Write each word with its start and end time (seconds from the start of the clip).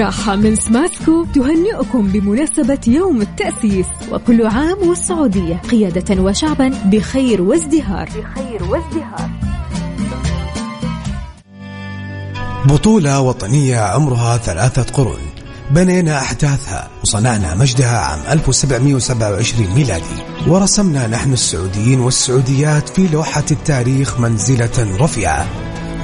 راحة 0.00 0.36
من 0.36 0.56
سماسكو 0.56 1.24
تهنئكم 1.34 2.06
بمناسبة 2.06 2.78
يوم 2.86 3.20
التأسيس 3.20 3.86
وكل 4.12 4.46
عام 4.46 4.88
والسعودية 4.88 5.56
قيادة 5.56 6.22
وشعبا 6.22 6.68
بخير 6.84 7.42
وازدهار. 7.42 8.08
بخير 8.08 8.62
وازدهار. 8.62 9.30
بطولة 12.66 13.20
وطنية 13.20 13.80
عمرها 13.80 14.36
ثلاثة 14.36 14.82
قرون. 14.82 15.20
بنينا 15.70 16.18
أحداثها 16.18 16.90
وصنعنا 17.02 17.54
مجدها 17.54 17.98
عام 17.98 18.20
1727 18.32 19.74
ميلادي. 19.74 20.04
ورسمنا 20.46 21.06
نحن 21.06 21.32
السعوديين 21.32 22.00
والسعوديات 22.00 22.88
في 22.88 23.08
لوحة 23.08 23.44
التاريخ 23.50 24.20
منزلة 24.20 24.96
رفيعة. 25.00 25.46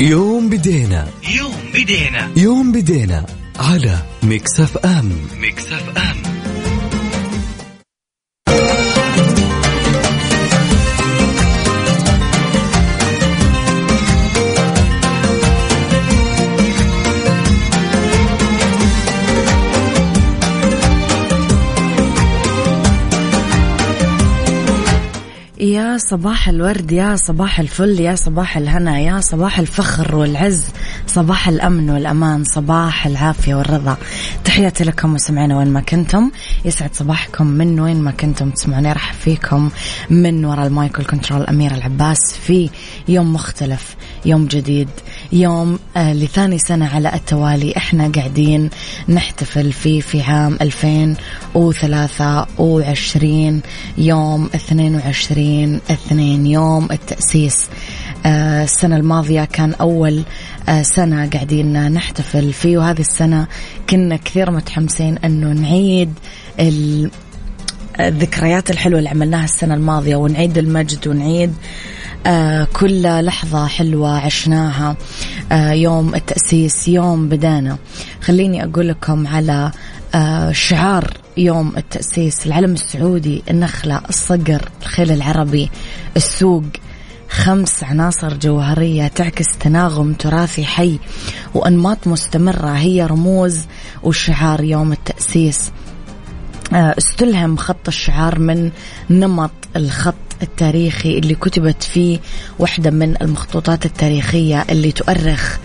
يوم 0.00 0.48
بدينا. 0.48 1.08
يوم 1.34 1.54
بدينا. 1.74 2.30
يوم 2.36 2.72
بدينا 2.72 3.26
على 3.58 3.98
Mix 4.22 4.76
FM. 4.76 5.12
Mix 5.40 5.98
FM. 5.98 6.31
يا 25.62 25.98
صباح 25.98 26.48
الورد 26.48 26.92
يا 26.92 27.16
صباح 27.16 27.60
الفل 27.60 28.00
يا 28.00 28.14
صباح 28.14 28.56
الهنا 28.56 28.98
يا 28.98 29.20
صباح 29.20 29.58
الفخر 29.58 30.16
والعز 30.16 30.64
صباح 31.06 31.48
الأمن 31.48 31.90
والأمان 31.90 32.44
صباح 32.44 33.06
العافية 33.06 33.54
والرضا. 33.54 33.96
تحياتي 34.44 34.84
لكم 34.84 35.14
مستمعينا 35.14 35.58
وين 35.58 35.68
ما 35.68 35.80
كنتم. 35.80 36.30
يسعد 36.64 36.94
صباحكم 36.94 37.46
من 37.46 37.80
وين 37.80 38.00
ما 38.00 38.10
كنتم 38.10 38.50
تسمعوني 38.50 38.90
ارحب 38.90 39.14
فيكم 39.14 39.70
من 40.10 40.44
وراء 40.44 40.66
المايكل 40.66 41.04
كنترول 41.04 41.42
أمير 41.42 41.74
العباس 41.74 42.36
في 42.46 42.70
يوم 43.08 43.32
مختلف 43.32 43.96
يوم 44.24 44.46
جديد. 44.46 44.88
يوم 45.32 45.78
آه 45.96 46.12
لثاني 46.12 46.58
سنة 46.58 46.94
على 46.94 47.14
التوالي 47.14 47.76
إحنا 47.76 48.12
قاعدين 48.16 48.70
نحتفل 49.08 49.72
فيه 49.72 50.00
في 50.00 50.22
عام 50.22 50.58
2023 50.60 53.60
يوم 53.98 54.50
22 54.54 55.80
اثنين 55.90 56.46
يوم 56.46 56.88
التأسيس. 56.90 57.66
آه 58.26 58.64
السنة 58.64 58.96
الماضية 58.96 59.44
كان 59.44 59.74
أول 59.74 60.22
آه 60.68 60.82
سنة 60.82 61.30
قاعدين 61.30 61.92
نحتفل 61.92 62.52
فيه 62.52 62.78
وهذه 62.78 63.00
السنة 63.00 63.46
كنا 63.90 64.16
كثير 64.16 64.50
متحمسين 64.50 65.18
أنه 65.18 65.52
نعيد 65.52 66.12
الذكريات 68.00 68.70
الحلوة 68.70 68.98
اللي 68.98 69.10
عملناها 69.10 69.44
السنة 69.44 69.74
الماضية 69.74 70.16
ونعيد 70.16 70.58
المجد 70.58 71.08
ونعيد 71.08 71.50
آه 71.50 71.54
كل 72.72 73.24
لحظة 73.24 73.66
حلوة 73.66 74.18
عشناها 74.18 74.96
آه 75.52 75.70
يوم 75.70 76.14
التأسيس 76.14 76.88
يوم 76.88 77.28
بدانا. 77.28 77.78
خليني 78.22 78.64
أقول 78.64 78.88
لكم 78.88 79.26
على 79.26 79.72
آه 80.14 80.52
شعار 80.52 81.16
يوم 81.36 81.72
التأسيس 81.76 82.46
العلم 82.46 82.72
السعودي 82.72 83.42
النخلة 83.50 84.00
الصقر 84.08 84.68
الخيل 84.82 85.10
العربي 85.10 85.70
السوق 86.16 86.64
خمس 87.28 87.84
عناصر 87.84 88.34
جوهرية 88.34 89.08
تعكس 89.08 89.46
تناغم 89.60 90.12
تراثي 90.12 90.64
حي 90.64 90.98
وأنماط 91.54 92.06
مستمرة 92.06 92.70
هي 92.70 93.06
رموز 93.06 93.60
وشعار 94.02 94.64
يوم 94.64 94.92
التأسيس. 94.92 95.70
استلهم 96.72 97.56
خط 97.56 97.88
الشعار 97.88 98.38
من 98.38 98.70
نمط 99.10 99.50
الخط 99.76 100.14
التاريخي 100.42 101.18
اللي 101.18 101.34
كتبت 101.34 101.82
فيه 101.82 102.18
واحدة 102.58 102.90
من 102.90 103.22
المخطوطات 103.22 103.86
التاريخية 103.86 104.64
اللي 104.70 104.92
تؤرخ 104.92 105.58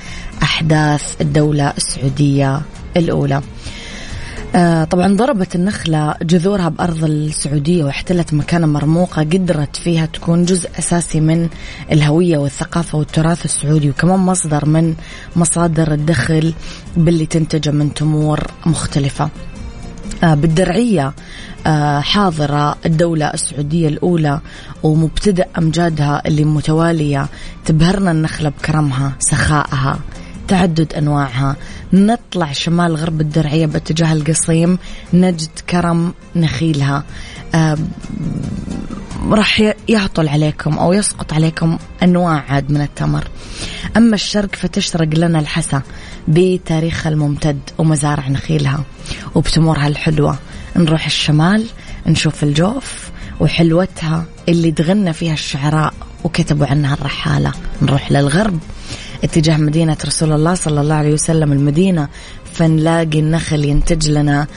أحداث 0.44 1.22
الدولة 1.22 1.74
السعودية 1.78 2.62
الأولى. 2.98 3.42
طبعا 4.90 5.16
ضربت 5.16 5.56
النخلة 5.56 6.16
جذورها 6.22 6.70
بأرض 6.70 7.04
السعودية 7.04 7.84
واحتلت 7.84 8.34
مكانة 8.34 8.68
مرموقة 8.68 9.22
قدرت 9.22 9.76
فيها 9.76 10.06
تكون 10.06 10.46
جزء 10.46 10.70
أساسي 10.80 11.20
من 11.20 11.50
الهوية 11.92 12.38
والثقافة 12.38 12.98
والتراث 12.98 13.46
السعودي 13.46 13.90
وكمان 13.90 14.20
مصدر 14.20 14.66
من 14.66 14.96
مصادر 15.36 15.94
الدخل 15.94 16.54
باللي 16.98 17.26
تنتجه 17.26 17.72
من 17.72 17.94
تمور 17.94 18.40
مختلفة. 18.66 19.30
بالدرعية 20.24 21.14
حاضرة 22.00 22.76
الدولة 22.86 23.26
السعودية 23.28 23.88
الأولى 23.88 24.40
ومبتدأ 24.84 25.46
أمجادها 25.58 26.22
اللي 26.28 26.44
متوالية 26.44 27.28
تبهرنا 27.66 28.12
النخلة 28.12 28.50
بكرمها 28.50 29.14
سخائها. 29.20 30.00
تعدد 30.48 30.94
أنواعها. 30.94 31.56
نطلع 31.94 32.52
شمال 32.52 32.96
غرب 32.96 33.22
الدرعية 33.22 33.66
باتجاه 33.66 34.14
القصيم 34.14 34.78
نجد 35.14 35.50
كرم 35.70 36.14
نخيلها. 36.36 37.04
راح 39.30 39.74
يهطل 39.90 40.28
عليكم 40.28 40.78
أو 40.78 40.94
يسقط 40.94 41.34
عليكم 41.34 41.78
أنواع 42.04 42.44
عاد 42.50 42.72
من 42.72 42.82
التمر. 42.82 43.28
أما 43.98 44.16
الشرق 44.16 44.56
فتشرق 44.56 45.08
لنا 45.14 45.40
الحسا 45.40 45.82
بتاريخها 46.28 47.10
الممتد 47.10 47.60
ومزارع 47.78 48.28
نخيلها 48.28 48.84
وبتمورها 49.36 49.88
الحلوة. 49.88 50.38
نروح 50.76 51.06
الشمال 51.06 51.66
نشوف 52.08 52.44
الجوف 52.44 53.10
وحلوتها 53.40 54.26
اللي 54.50 54.72
تغنى 54.72 55.14
فيها 55.14 55.34
الشعراء 55.34 55.94
وكتبوا 56.24 56.68
عنها 56.68 56.94
الرحالة. 56.94 57.52
نروح 57.82 58.12
للغرب. 58.12 58.60
اتجاه 59.24 59.58
مدينة 59.58 59.98
رسول 60.06 60.32
الله 60.32 60.54
صلى 60.54 60.82
الله 60.82 60.96
عليه 60.96 61.14
وسلم 61.14 61.52
المدينة 61.52 62.08
فنلاقي 62.54 63.20
النخل 63.20 63.66
ينتج 63.66 64.10
لنا 64.10 64.48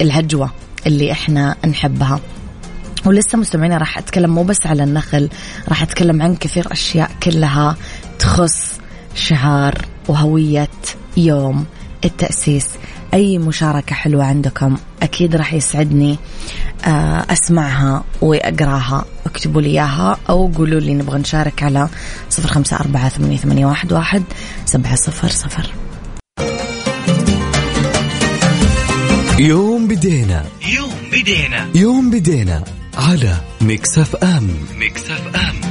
العجوة 0.00 0.50
اللي 0.86 1.12
إحنا 1.12 1.56
نحبها. 1.66 2.20
ولسه 3.06 3.38
مستمعين 3.38 3.72
راح 3.72 3.98
أتكلم 3.98 4.34
مو 4.34 4.42
بس 4.42 4.66
على 4.66 4.84
النخل 4.84 5.28
راح 5.68 5.82
أتكلم 5.82 6.22
عن 6.22 6.36
كثير 6.36 6.72
أشياء 6.72 7.10
كلها 7.22 7.76
تخص 8.18 8.72
شعار 9.14 9.84
وهوية 10.08 10.68
يوم 11.16 11.64
التأسيس. 12.04 12.66
أي 13.14 13.38
مشاركة 13.38 13.94
حلوة 13.94 14.24
عندكم 14.24 14.76
أكيد 15.02 15.36
راح 15.36 15.54
يسعدني. 15.54 16.18
أسمعها 17.30 18.04
وأقراها. 18.20 19.04
اكتبوا 19.26 19.62
لي 19.62 19.68
إياها 19.68 20.18
أو 20.28 20.52
قولوا 20.56 20.80
لي 20.80 20.94
نبغى 20.94 21.18
نشارك 21.18 21.62
على 21.62 21.88
صفر 22.30 22.48
خمسة 22.48 22.76
أربعة 22.76 23.08
ثمانية 23.08 23.66
واحد 23.66 23.92
واحد 23.92 24.22
سبعة 24.64 24.94
صفر 24.94 25.28
صفر. 25.28 25.70
يوم 29.38 29.88
بدينا. 29.88 30.44
يوم 30.76 30.94
بدينا. 31.12 31.68
يوم 31.74 32.10
بدينا 32.10 32.64
على 32.98 33.34
مكسف 33.60 34.16
أم. 34.16 34.50
مكسف 34.78 35.36
أم. 35.36 35.67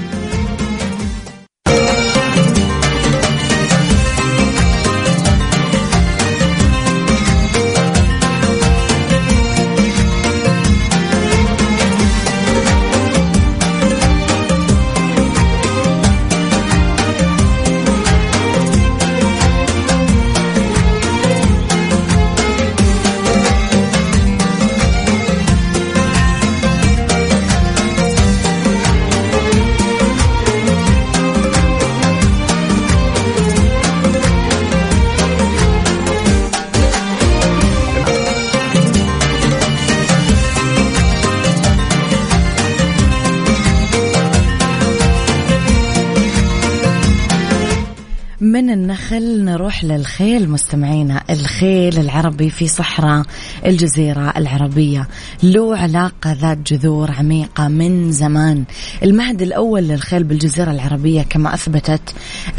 نروح 49.77 49.97
للخيل 49.97 50.49
مستمعينا 50.49 51.23
الخيل 51.29 51.99
العربي 51.99 52.49
في 52.49 52.67
صحراء 52.67 53.25
الجزيرة 53.65 54.33
العربية 54.37 55.07
له 55.43 55.77
علاقة 55.77 56.31
ذات 56.33 56.57
جذور 56.73 57.11
عميقة 57.11 57.67
من 57.67 58.11
زمان. 58.11 58.63
المهد 59.03 59.41
الأول 59.41 59.83
للخيل 59.83 60.23
بالجزيرة 60.23 60.71
العربية 60.71 61.21
كما 61.21 61.53
أثبتت 61.53 62.01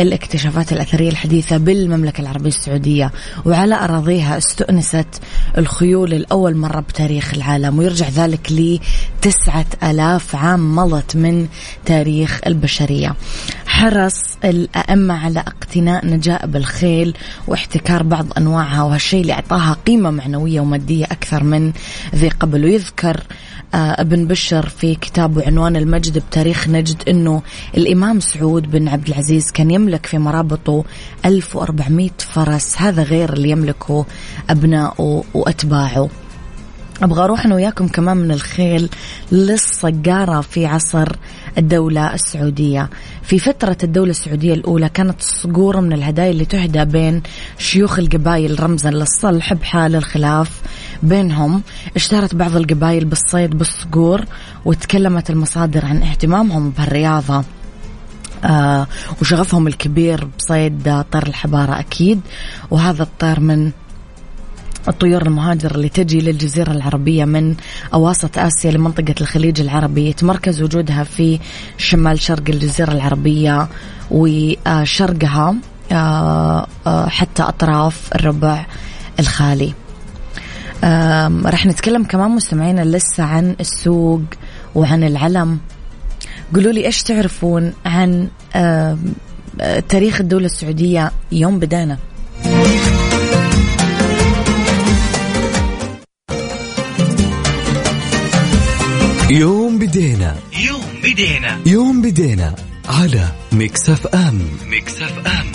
الاكتشافات 0.00 0.72
الأثرية 0.72 1.08
الحديثة 1.08 1.56
بالمملكة 1.56 2.20
العربية 2.20 2.48
السعودية 2.48 3.12
وعلى 3.46 3.74
أراضيها 3.74 4.38
استؤنست 4.38 5.08
الخيول 5.58 6.14
الأول 6.14 6.56
مرة 6.56 6.80
بتاريخ 6.80 7.34
العالم 7.34 7.78
ويرجع 7.78 8.08
ذلك 8.08 8.52
لتسعة 8.52 9.66
ألاف 9.82 10.36
عام 10.36 10.76
مضت 10.76 11.16
من 11.16 11.48
تاريخ 11.84 12.40
البشرية. 12.46 13.14
حرص 13.78 14.38
الأئمة 14.44 15.14
على 15.14 15.40
اقتناء 15.40 16.06
نجائب 16.06 16.56
الخيل 16.56 17.16
واحتكار 17.46 18.02
بعض 18.02 18.26
أنواعها 18.38 18.82
وهالشيء 18.82 19.20
اللي 19.20 19.32
أعطاها 19.32 19.76
قيمة 19.86 20.10
معنوية 20.10 20.60
ومادية 20.60 21.04
أكثر 21.04 21.44
من 21.44 21.72
ذي 22.14 22.28
قبل. 22.28 22.64
ويذكر 22.64 23.20
آه، 23.74 24.00
ابن 24.00 24.26
بشر 24.26 24.68
في 24.68 24.94
كتابه 24.94 25.46
عنوان 25.46 25.76
المجد 25.76 26.18
بتاريخ 26.18 26.68
نجد 26.68 27.02
أنه 27.08 27.42
الإمام 27.76 28.20
سعود 28.20 28.70
بن 28.70 28.88
عبد 28.88 29.08
العزيز 29.08 29.50
كان 29.50 29.70
يملك 29.70 30.06
في 30.06 30.18
مرابطه 30.18 30.84
1400 31.24 32.10
فرس. 32.18 32.82
هذا 32.82 33.02
غير 33.02 33.32
اللي 33.32 33.50
يملكه 33.50 34.06
أبنائه 34.50 35.24
وأتباعه. 35.34 36.08
أبغى 37.02 37.24
أروح 37.24 37.44
أنا 37.44 37.54
وياكم 37.54 37.88
كمان 37.88 38.16
من 38.16 38.30
الخيل 38.30 38.88
للصقارة 39.32 40.40
في 40.40 40.66
عصر 40.66 41.16
الدولة 41.58 42.14
السعودية. 42.14 42.88
في 43.22 43.38
فترة 43.38 43.76
الدولة 43.84 44.10
السعودية 44.10 44.54
الأولى 44.54 44.88
كانت 44.88 45.20
الصقورة 45.20 45.80
من 45.80 45.92
الهدايا 45.92 46.30
اللي 46.30 46.44
تهدى 46.44 46.84
بين 46.84 47.22
شيوخ 47.58 47.98
القبائل 47.98 48.62
رمزا 48.62 48.90
للصلح 48.90 49.54
بحال 49.54 49.96
الخلاف 49.96 50.62
بينهم. 51.02 51.62
اشتهرت 51.96 52.34
بعض 52.34 52.56
القبائل 52.56 53.04
بالصيد 53.04 53.50
بالصقور 53.50 54.24
وتكلمت 54.64 55.30
المصادر 55.30 55.86
عن 55.86 56.02
اهتمامهم 56.02 56.70
بهالرياضة. 56.70 57.44
آه 58.44 58.86
وشغفهم 59.20 59.66
الكبير 59.66 60.28
بصيد 60.38 61.04
طير 61.12 61.26
الحبارة 61.26 61.80
أكيد. 61.80 62.20
وهذا 62.70 63.02
الطير 63.02 63.40
من 63.40 63.70
الطيور 64.88 65.22
المهاجرة 65.22 65.74
اللي 65.74 65.88
تجي 65.88 66.20
للجزيرة 66.20 66.70
العربية 66.72 67.24
من 67.24 67.54
أواسط 67.94 68.38
آسيا 68.38 68.70
لمنطقة 68.70 69.14
الخليج 69.20 69.60
العربي 69.60 70.08
يتمركز 70.08 70.62
وجودها 70.62 71.04
في 71.04 71.38
شمال 71.78 72.20
شرق 72.20 72.42
الجزيرة 72.48 72.92
العربية 72.92 73.68
وشرقها 74.10 75.54
آه، 75.92 76.66
آه، 76.86 77.08
حتى 77.08 77.42
أطراف 77.42 78.10
الربع 78.14 78.66
الخالي. 79.20 79.72
رح 81.44 81.66
نتكلم 81.66 82.04
كمان 82.04 82.30
مستمعينا 82.30 82.84
لسه 82.84 83.24
عن 83.24 83.56
السوق 83.60 84.22
وعن 84.74 85.04
العلم. 85.04 85.58
قولوا 86.54 86.72
لي 86.72 86.86
إيش 86.86 87.02
تعرفون 87.02 87.72
عن 87.86 88.28
تاريخ 89.88 90.20
الدولة 90.20 90.46
السعودية 90.46 91.12
يوم 91.32 91.58
بدانا؟ 91.58 91.98
بدينا. 99.88 100.36
يوم 100.66 101.00
بدينا. 101.04 101.60
يوم 101.66 102.02
بدينا 102.02 102.54
على 102.88 103.28
Mix 103.52 104.06
FM. 104.06 104.48
Mix 104.66 105.26
FM. 105.26 105.47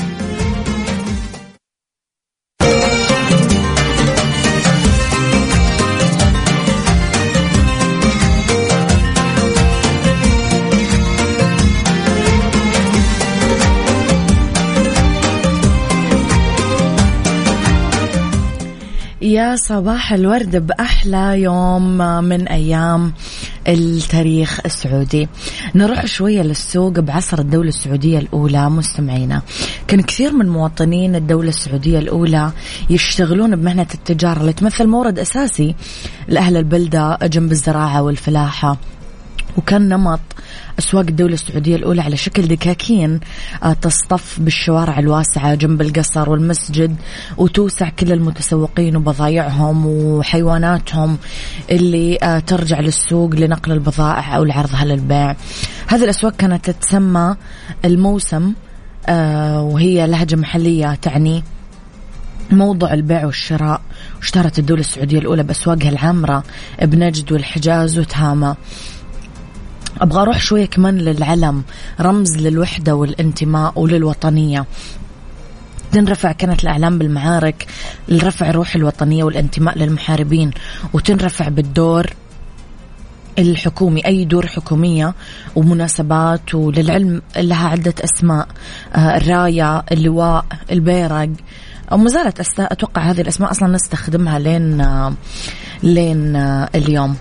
يا 19.33 19.55
صباح 19.55 20.13
الورد 20.13 20.67
بأحلى 20.67 21.41
يوم 21.41 21.97
من 22.23 22.47
أيام 22.47 23.13
التاريخ 23.67 24.59
السعودي. 24.65 25.27
نروح 25.75 26.05
شوية 26.05 26.41
للسوق 26.41 26.99
بعصر 26.99 27.39
الدولة 27.39 27.69
السعودية 27.69 28.19
الأولى 28.19 28.69
مستمعينا. 28.69 29.41
كان 29.87 30.01
كثير 30.01 30.33
من 30.33 30.49
مواطنين 30.49 31.15
الدولة 31.15 31.49
السعودية 31.49 31.99
الأولى 31.99 32.51
يشتغلون 32.89 33.55
بمهنة 33.55 33.87
التجارة 33.93 34.41
اللي 34.41 34.53
تمثل 34.53 34.87
مورد 34.87 35.19
أساسي 35.19 35.75
لأهل 36.27 36.57
البلدة 36.57 37.17
جنب 37.23 37.51
الزراعة 37.51 38.01
والفلاحة. 38.01 38.77
وكان 39.57 39.89
نمط 39.89 40.19
أسواق 40.79 41.05
الدولة 41.09 41.33
السعودية 41.33 41.75
الأولى 41.75 42.01
على 42.01 42.17
شكل 42.17 42.47
دكاكين 42.47 43.19
آه، 43.63 43.73
تصطف 43.73 44.39
بالشوارع 44.39 44.99
الواسعة 44.99 45.55
جنب 45.55 45.81
القصر 45.81 46.29
والمسجد 46.29 46.95
وتوسع 47.37 47.89
كل 47.89 48.11
المتسوقين 48.11 48.95
وبضايعهم 48.95 49.85
وحيواناتهم 49.85 51.17
اللي 51.71 52.17
آه، 52.23 52.39
ترجع 52.39 52.79
للسوق 52.79 53.35
لنقل 53.35 53.71
البضائع 53.71 54.37
أو 54.37 54.43
لعرضها 54.43 54.85
للبيع. 54.85 55.35
هذه 55.87 56.03
الأسواق 56.03 56.35
كانت 56.35 56.69
تتسمى 56.69 57.35
الموسم 57.85 58.53
آه، 59.07 59.61
وهي 59.61 60.07
لهجة 60.07 60.35
محلية 60.35 60.95
تعني 60.95 61.43
موضع 62.51 62.93
البيع 62.93 63.25
والشراء. 63.25 63.81
واشتهرت 64.17 64.59
الدولة 64.59 64.79
السعودية 64.81 65.19
الأولى 65.19 65.43
بأسواقها 65.43 65.89
العامرة 65.89 66.43
بنجد 66.81 67.31
والحجاز 67.31 67.99
وتهامة. 67.99 68.55
أبغى 70.01 70.21
أروح 70.21 70.39
شوية 70.39 70.65
كمان 70.65 70.97
للعلم 70.97 71.63
رمز 72.01 72.37
للوحدة 72.37 72.95
والانتماء 72.95 73.79
وللوطنية. 73.79 74.65
تنرفع 75.91 76.31
كانت 76.31 76.63
الأعلام 76.63 76.97
بالمعارك 76.97 77.67
لرفع 78.07 78.51
روح 78.51 78.75
الوطنية 78.75 79.23
والانتماء 79.23 79.77
للمحاربين 79.77 80.51
وتنرفع 80.93 81.49
بالدور 81.49 82.13
الحكومي 83.39 84.05
أي 84.05 84.25
دور 84.25 84.47
حكومية 84.47 85.13
ومناسبات 85.55 86.55
وللعلم 86.55 87.21
لها 87.37 87.67
عدة 87.67 87.93
أسماء 88.03 88.47
آه، 88.95 89.17
الراية 89.17 89.83
اللواء 89.91 90.45
البيرق. 90.71 91.29
وما 91.91 92.09
زالت 92.09 92.59
أتوقع 92.59 93.01
هذه 93.01 93.21
الأسماء 93.21 93.51
أصلا 93.51 93.67
نستخدمها 93.67 94.39
لين 94.39 94.81
آه، 94.81 95.13
لين 95.83 96.35
آه، 96.35 96.69
اليوم. 96.75 97.15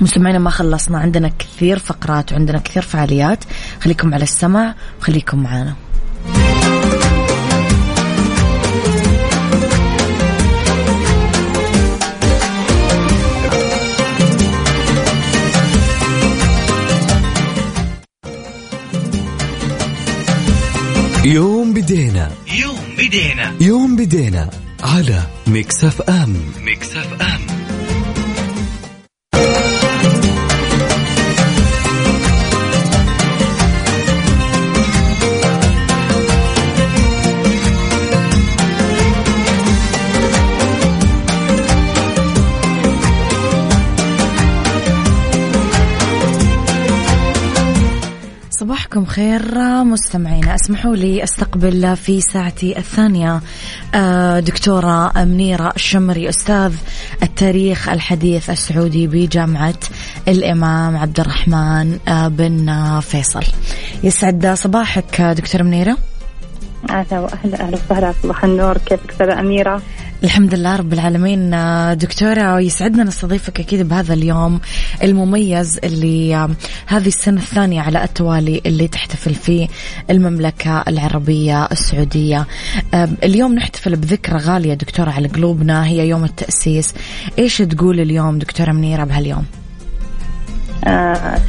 مستمعينا 0.00 0.38
ما 0.38 0.50
خلصنا. 0.50 0.98
عندنا 0.98 1.30
كثير 1.38 1.78
فقرات 1.78 2.32
وعندنا 2.32 2.58
كثير 2.58 2.82
فعاليات. 2.82 3.44
خليكم 3.80 4.14
على 4.14 4.22
السمع 4.22 4.74
وخليكم 5.00 5.42
معنا 5.42 5.74
يوم 21.24 21.74
بدينا. 21.74 22.30
يوم 22.60 22.78
بدينا. 22.98 23.52
يوم 23.60 23.96
بدينا 23.96 24.50
على 24.82 25.22
Mix 25.46 26.02
FM. 26.02 26.36
Mix 26.64 27.22
FM. 27.22 27.61
صباحكم 49.12 49.38
خير 49.42 49.84
مستمعينا 49.84 50.54
اسمحوا 50.54 50.96
لي 50.96 51.22
أستقبل 51.22 51.96
في 51.96 52.20
ساعتي 52.20 52.78
الثانية 52.78 53.40
آه، 53.94 54.40
دكتورة 54.40 55.12
منيرة 55.16 55.72
الشمري 55.76 56.28
أستاذ 56.28 56.72
التاريخ 57.22 57.88
الحديث 57.88 58.50
السعودي 58.50 59.06
بجامعة 59.06 59.78
الإمام 60.28 60.96
عبد 60.96 61.20
الرحمن 61.20 61.98
آه، 62.08 62.28
بن 62.28 63.00
فيصل. 63.00 63.44
يسعد 64.04 64.46
صباحك 64.46 65.20
دكتورة 65.20 65.62
منيرة. 65.62 65.96
أهلا 66.90 67.28
أهلا 67.44 67.68
وسهلا 67.72 68.14
صباح 68.22 68.44
النور. 68.44 68.78
كيفك 68.78 69.10
أستاذة 69.10 69.40
أميرة؟ 69.40 69.82
الحمد 70.24 70.54
لله 70.54 70.76
رب 70.76 70.92
العالمين. 70.92 71.54
آه، 71.54 71.94
دكتورة 71.94 72.60
يسعدنا 72.60 73.04
نستضيفك 73.04 73.60
أكيد 73.60 73.88
بهذا 73.88 74.14
اليوم 74.14 74.60
المميز 75.02 75.78
اللي 75.84 76.36
آه، 76.36 76.50
هذه 76.86 77.06
السنة 77.06 77.40
الثانية 77.40 77.80
على 77.80 78.04
التوالي 78.04 78.62
اللي 78.66 78.88
تحتفل 78.88 79.34
فيه 79.34 79.68
المملكة 80.10 80.84
العربية 80.88 81.64
السعودية. 81.64 82.46
آه، 82.94 83.08
اليوم 83.22 83.54
نحتفل 83.54 83.96
بذكرى 83.96 84.36
غالية 84.38 84.74
دكتورة 84.74 85.10
على 85.10 85.28
قلوبنا. 85.28 85.86
هي 85.86 86.08
يوم 86.08 86.24
التأسيس. 86.24 86.94
إيش 87.38 87.58
تقول 87.58 88.00
اليوم 88.00 88.38
دكتورة 88.38 88.72
منيرة 88.72 89.04
بهاليوم؟ 89.04 89.44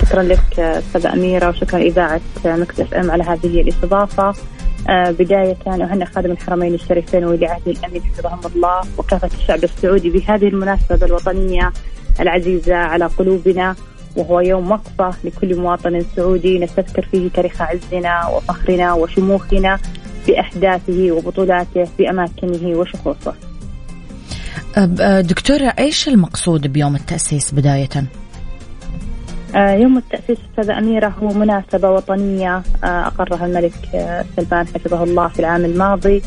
شكرا 0.02 0.24
لك 0.24 0.60
أستاذة 0.60 1.14
أميرة 1.14 1.50
وشكرا 1.50 1.80
إذاعة 1.80 2.22
مكس 2.46 2.76
إم 2.96 3.12
على 3.12 3.24
هذه 3.24 3.62
الإستضافة. 3.62 4.24
آه 4.30 4.36
بداية 4.90 5.58
أهنئ 5.68 6.06
خادم 6.06 6.32
الحرمين 6.32 6.74
الشريفين 6.74 7.26
ولي 7.26 7.46
عهد 7.46 7.68
الأمين 7.68 8.04
حفظهم 8.04 8.40
الله 8.56 8.82
وكافة 8.98 9.30
الشعب 9.40 9.64
السعودي 9.64 10.10
بهذه 10.10 10.48
المناسبة 10.48 11.06
الوطنية 11.06 11.72
العزيزة 12.20 12.76
على 12.76 13.06
قلوبنا 13.06 13.76
وهو 14.16 14.40
يوم 14.40 14.72
وقفة 14.72 15.14
لكل 15.24 15.56
مواطن 15.56 16.06
سعودي 16.16 16.60
نستذكر 16.60 17.08
فيه 17.12 17.30
تاريخ 17.30 17.62
عزنا 17.62 18.28
وفخرنا 18.28 18.94
وشموخنا 18.94 19.80
بأحداثه 20.28 21.12
وبطولاته 21.12 21.84
في 21.84 22.10
أماكنه 22.10 22.78
وشخوصه 22.78 23.34
آه، 24.78 25.22
دكتورة 25.22 25.74
إيش 25.80 26.08
المقصود 26.08 26.68
بيوم 26.68 26.96
التأسيس 26.96 27.54
بداية؟ 27.54 28.23
آه، 29.56 29.74
يوم 29.74 29.98
التأسيس 29.98 30.38
أستاذة 30.50 30.78
أميرة 30.78 31.08
هو 31.08 31.28
مناسبة 31.28 31.92
وطنية 31.92 32.64
آه، 32.84 33.08
أقرها 33.08 33.46
الملك 33.46 33.74
آه، 33.96 34.26
سلمان 34.36 34.68
حفظه 34.68 35.04
الله 35.04 35.28
في 35.28 35.40
العام 35.40 35.66
الماضي. 35.66 36.22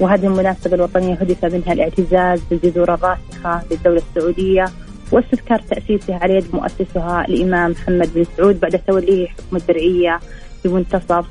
وهذه 0.00 0.26
المناسبة 0.26 0.74
الوطنية 0.74 1.14
هدف 1.14 1.44
منها 1.44 1.72
الاعتزاز 1.72 2.40
بالجذور 2.50 2.94
الراسخة 2.94 3.62
للدولة 3.70 4.02
السعودية 4.10 4.64
واستذكار 5.12 5.58
تأسيسها 5.58 6.18
على 6.22 6.34
يد 6.34 6.46
مؤسسها 6.52 7.24
الإمام 7.28 7.70
محمد 7.70 8.14
بن 8.14 8.24
سعود 8.36 8.60
بعد 8.60 8.80
توليه 8.86 9.28
حكم 9.28 9.56
الدرعية 9.56 10.20
في 10.62 10.68
منتصف 10.68 11.26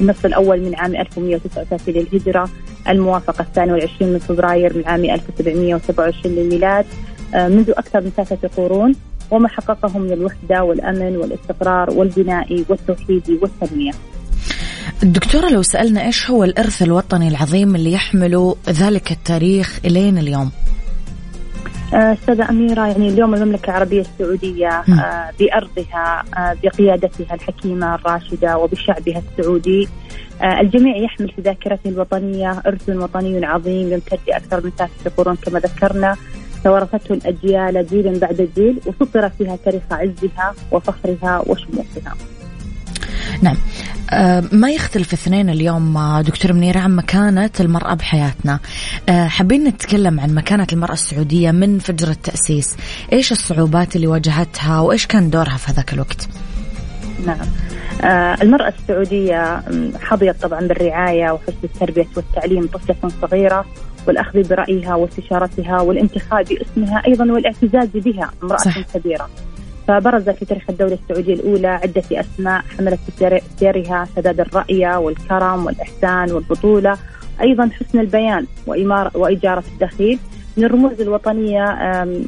النصف 0.00 0.26
الأول 0.26 0.60
من 0.60 0.74
عام 0.74 0.96
1139 0.96 1.94
للهجرة. 1.94 2.48
الموافقة 2.88 3.42
الثاني 3.42 3.72
والعشرين 3.72 4.12
من 4.12 4.18
فبراير 4.18 4.76
من 4.76 4.82
عام 4.86 5.04
1727 5.04 6.34
للميلاد 6.34 6.84
منذ 7.34 7.70
أكثر 7.70 8.00
من 8.00 8.10
ثلاثة 8.10 8.48
قرون. 8.56 8.94
وما 9.30 9.48
حققه 9.48 9.98
من 9.98 10.12
الوحدة 10.12 10.64
والأمن 10.64 11.16
والاستقرار 11.16 11.90
والبناء 11.90 12.64
والتوحيد 12.68 13.38
والتنمية. 13.42 13.92
الدكتورة 15.02 15.48
لو 15.48 15.62
سألنا 15.62 16.06
إيش 16.06 16.30
هو 16.30 16.44
الإرث 16.44 16.82
الوطني 16.82 17.28
العظيم 17.28 17.74
اللي 17.74 17.92
يحمله 17.92 18.56
ذلك 18.68 19.12
التاريخ 19.12 19.80
إلينا 19.84 20.20
اليوم؟ 20.20 20.50
آه، 21.94 22.12
أستاذة 22.12 22.50
أميرة 22.50 22.86
يعني 22.86 23.08
اليوم 23.08 23.34
المملكة 23.34 23.70
العربية 23.70 24.00
السعودية 24.00 24.68
آه، 24.68 25.30
بأرضها 25.38 26.24
آه، 26.36 26.56
بقيادتها 26.62 27.34
الحكيمة 27.34 27.94
الراشدة 27.94 28.58
وبشعبها 28.58 29.22
السعودي. 29.38 29.88
الجميع 30.60 30.96
يحمل 30.96 31.28
في 31.28 31.42
ذاكرته 31.42 31.88
الوطنية 31.88 32.62
إرث 32.66 32.88
وطني 32.88 33.46
عظيم 33.46 33.92
يمتد 33.92 34.18
لأكثر 34.28 34.64
من 34.64 34.70
ثلاثة 34.70 35.10
قرون 35.16 35.36
كما 35.36 35.58
ذكرنا. 35.58 36.16
توارثته 36.64 37.14
الأجيال 37.14 37.86
جيلا 37.86 38.18
بعد 38.18 38.48
جيل 38.56 38.80
وسطر 38.86 39.28
فيها 39.28 39.58
تاريخ 39.64 39.82
عزها 39.90 40.54
وفخرها 40.72 41.42
وشموخها. 41.46 42.14
نعم. 43.42 43.56
أه 44.10 44.44
ما 44.52 44.70
يختلف 44.70 45.12
اثنين 45.12 45.50
اليوم 45.50 45.98
دكتور 46.20 46.52
منيرة 46.52 46.78
عن 46.78 46.96
مكانة 46.96 47.50
المرأة 47.60 47.94
بحياتنا؟ 47.94 48.58
أه 49.08 49.26
حابين 49.26 49.64
نتكلم 49.64 50.20
عن 50.20 50.34
مكانة 50.34 50.66
المرأة 50.72 50.92
السعودية 50.92 51.50
من 51.50 51.78
فجر 51.78 52.10
التأسيس. 52.10 52.76
إيش 53.12 53.32
الصعوبات 53.32 53.96
اللي 53.96 54.06
واجهتها 54.06 54.80
وإيش 54.80 55.06
كان 55.06 55.30
دورها 55.30 55.56
في 55.56 55.72
هذاك 55.72 55.92
الوقت؟ 55.92 56.28
نعم. 57.26 57.38
آه 57.40 57.73
المرأة 58.42 58.68
السعودية 58.68 59.62
حظيت 60.00 60.42
طبعا 60.42 60.60
بالرعاية 60.60 61.30
وحسن 61.30 61.54
التربية 61.64 62.06
والتعليم 62.16 62.66
طفلة 62.66 63.10
صغيرة 63.22 63.64
والأخذ 64.08 64.48
برأيها 64.48 64.94
واستشارتها 64.94 65.80
والانتخاب 65.80 66.44
باسمها 66.44 67.02
أيضا 67.06 67.32
والاعتزاز 67.32 67.88
بها 67.94 68.30
امرأة 68.42 68.56
صح. 68.56 68.80
كبيرة. 68.80 69.28
فبرز 69.88 70.30
في 70.30 70.44
تاريخ 70.44 70.62
الدولة 70.70 70.98
السعودية 71.02 71.34
الأولى 71.34 71.66
عدة 71.68 72.02
أسماء 72.12 72.62
حملت 72.78 73.00
في 73.06 73.40
سيرها 73.58 74.08
سداد 74.16 74.40
الرأي 74.40 74.96
والكرم 74.96 75.66
والإحسان 75.66 76.32
والبطولة. 76.32 76.98
أيضا 77.40 77.70
حسن 77.80 77.98
البيان 77.98 78.46
وإمارة 78.66 79.10
وإجارة 79.14 79.64
الدخيل. 79.74 80.18
من 80.56 80.64
الرموز 80.64 81.00
الوطنية 81.00 81.64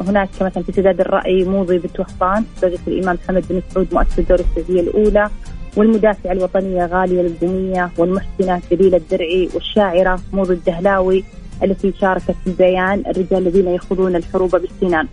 هناك 0.08 0.28
مثلا 0.40 0.62
في 0.62 0.72
سداد 0.72 1.00
الرأي 1.00 1.44
موضي 1.44 1.78
بنت 1.78 2.00
وحصان 2.00 2.44
زوجة 2.62 2.78
الإمام 2.86 3.18
محمد 3.24 3.44
بن 3.50 3.62
سعود 3.74 3.94
مؤسس 3.94 4.18
الدولة 4.18 4.44
السعودية 4.50 4.80
الأولى. 4.80 5.30
والمدافعة 5.76 6.32
الوطنية 6.32 6.86
غالية 6.86 7.22
للبومية 7.22 7.90
والمحسنة 7.98 8.60
جليل 8.70 8.94
الدرعي 8.94 9.48
والشاعرة 9.54 10.20
موضي 10.32 10.54
الدهلاوي 10.54 11.24
التي 11.62 11.92
شاركت 12.00 12.30
في 12.44 12.46
البيان 12.46 13.02
الرجال 13.06 13.46
الذين 13.46 13.68
يخوضون 13.68 14.16
الحروب 14.16 14.50
بالسنان 14.50 15.08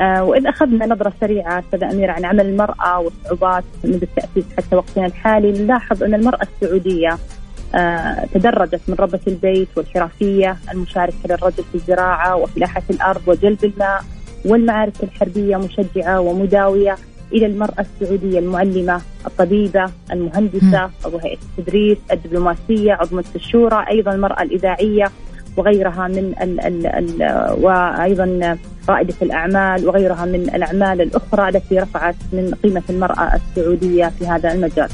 آه 0.00 0.24
وإذا 0.24 0.50
أخذنا 0.50 0.86
نظرة 0.86 1.12
سريعة 1.20 1.58
أستاذ 1.58 1.84
أميرة 1.84 2.12
عن 2.12 2.24
عمل 2.24 2.46
المرأة 2.46 2.98
والصعوبات 3.00 3.64
منذ 3.84 4.02
التأسيس 4.02 4.44
حتى 4.56 4.76
وقتنا 4.76 5.06
الحالي. 5.06 5.52
نلاحظ 5.52 6.02
أن 6.02 6.14
المرأة 6.14 6.40
السعودية 6.42 7.18
آه 7.74 8.24
تدرجت 8.34 8.80
من 8.88 8.94
ربة 8.94 9.20
البيت 9.26 9.68
والحرفية 9.76 10.56
المشاركة 10.72 11.16
للرجل 11.28 11.64
في 11.72 11.74
الزراعة 11.74 12.36
وفلاحة 12.36 12.82
الأرض 12.90 13.20
وجلب 13.26 13.64
الماء 13.64 14.04
والمعارك 14.44 15.02
الحربية 15.02 15.56
مشجعة 15.56 16.20
ومداوية. 16.20 16.96
إلى 17.32 17.46
المرأة 17.46 17.86
السعودية 18.02 18.38
المعلمة 18.38 19.00
الطبيبة 19.26 19.84
المهندسة 20.12 20.90
عضو 21.04 21.18
هيئة 21.18 21.38
التدريس 21.58 21.98
الدبلوماسية 22.12 22.92
عضو 22.92 23.22
الشورى 23.36 23.84
أيضا 23.90 24.12
المرأة 24.12 24.42
الإذاعية 24.42 25.10
وغيرها 25.56 26.08
من 26.08 26.34
ال 26.42 26.60
ال 26.60 26.86
ال 26.86 27.22
وأيضا 27.62 28.58
رائدة 28.88 29.14
الأعمال 29.22 29.88
وغيرها 29.88 30.24
من 30.24 30.50
الأعمال 30.54 31.00
الأخرى 31.00 31.48
التي 31.48 31.78
رفعت 31.78 32.14
من 32.32 32.54
قيمة 32.62 32.82
المرأة 32.90 33.34
السعودية 33.34 34.12
في 34.18 34.26
هذا 34.26 34.52
المجال. 34.52 34.88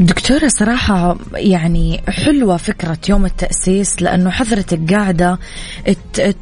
دكتورة 0.00 0.48
صراحة 0.48 1.16
يعني 1.34 2.02
حلوة 2.08 2.56
فكرة 2.56 2.98
يوم 3.08 3.24
التأسيس 3.24 4.02
لأنه 4.02 4.30
حضرتك 4.30 4.92
قاعدة 4.94 5.38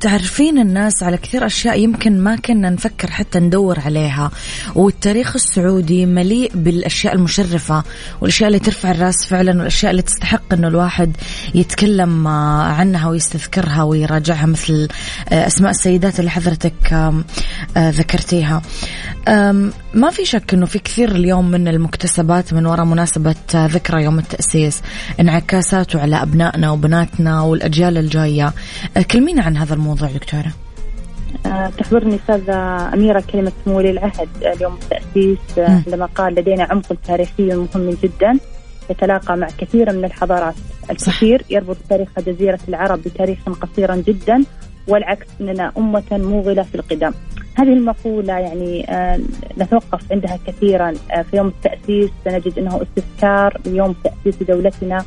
تعرفين 0.00 0.58
الناس 0.58 1.02
على 1.02 1.16
كثير 1.16 1.46
أشياء 1.46 1.78
يمكن 1.78 2.20
ما 2.20 2.36
كنا 2.36 2.70
نفكر 2.70 3.10
حتى 3.10 3.38
ندور 3.38 3.80
عليها. 3.80 4.30
والتاريخ 4.74 5.34
السعودي 5.34 6.06
مليء 6.06 6.50
بالأشياء 6.54 7.14
المشرفة 7.14 7.84
والأشياء 8.20 8.48
اللي 8.48 8.58
ترفع 8.58 8.90
الرأس 8.90 9.26
فعلا 9.26 9.58
والأشياء 9.58 9.90
اللي 9.90 10.02
تستحق 10.02 10.52
أنه 10.52 10.68
الواحد 10.68 11.16
يتكلم 11.54 12.28
عنها 12.28 13.08
ويستذكرها 13.08 13.82
ويراجعها 13.82 14.46
مثل 14.46 14.88
أسماء 15.28 15.70
السيدات 15.70 16.20
اللي 16.20 16.30
حضرتك 16.30 16.92
آه، 16.92 17.22
ذكرتيها. 17.76 18.62
ما 19.94 20.10
في 20.10 20.24
شك 20.24 20.54
أنه 20.54 20.66
في 20.66 20.78
كثير 20.78 21.10
اليوم 21.10 21.50
من 21.50 21.68
المكتسبات 21.68 22.54
من 22.54 22.66
وراء 22.66 22.84
مناسبة 22.84 23.34
ذكرى 23.56 24.04
يوم 24.04 24.18
التأسيس. 24.18 24.82
انعكاساته 25.20 26.00
على 26.00 26.22
أبنائنا 26.22 26.70
وبناتنا 26.70 27.42
والأجيال 27.42 27.98
الجاية. 27.98 28.52
آه، 28.96 29.02
كلمينا 29.02 29.42
عن 29.42 29.56
هذا 29.56 29.74
الموضوع 29.74 30.08
دكتورة. 30.08 30.52
أه 31.46 31.70
تحضرني 31.78 32.16
أستاذة 32.16 32.54
أميرة 32.94 33.24
كلمة 33.32 33.52
ولي 33.66 33.90
العهد 33.90 34.28
اليوم 34.42 34.74
التأسيس 34.82 35.58
آه، 35.58 35.82
عندما 35.86 36.06
قال 36.06 36.34
لدينا 36.34 36.64
عمق 36.70 36.96
تاريخي 37.06 37.42
مهم 37.42 37.96
جدا 38.02 38.38
يتلاقى 38.90 39.36
مع 39.36 39.48
كثير 39.58 39.92
من 39.92 40.04
الحضارات. 40.04 40.54
الكثير 40.90 41.44
يربط 41.50 41.76
تاريخ 41.88 42.08
جزيرة 42.18 42.58
العرب 42.68 42.98
بتاريخ 43.02 43.38
قصيرا 43.62 43.96
جدا 43.96 44.44
والعكس 44.90 45.26
إننا 45.40 45.72
أمة 45.78 46.02
موغلة 46.10 46.62
في 46.62 46.74
القدم. 46.74 47.12
هذه 47.54 47.72
المقولة 47.72 48.38
يعني 48.38 48.90
آه، 48.90 49.20
نتوقف 49.58 50.12
عندها 50.12 50.38
كثيرا 50.46 50.94
آه، 51.10 51.22
في 51.22 51.36
يوم 51.36 51.46
التأسيس 51.48 52.10
سنجد 52.24 52.58
إنه 52.58 52.82
استذكار 52.82 53.60
ليوم 53.66 53.94
تأسيس 54.04 54.42
دولتنا 54.42 55.04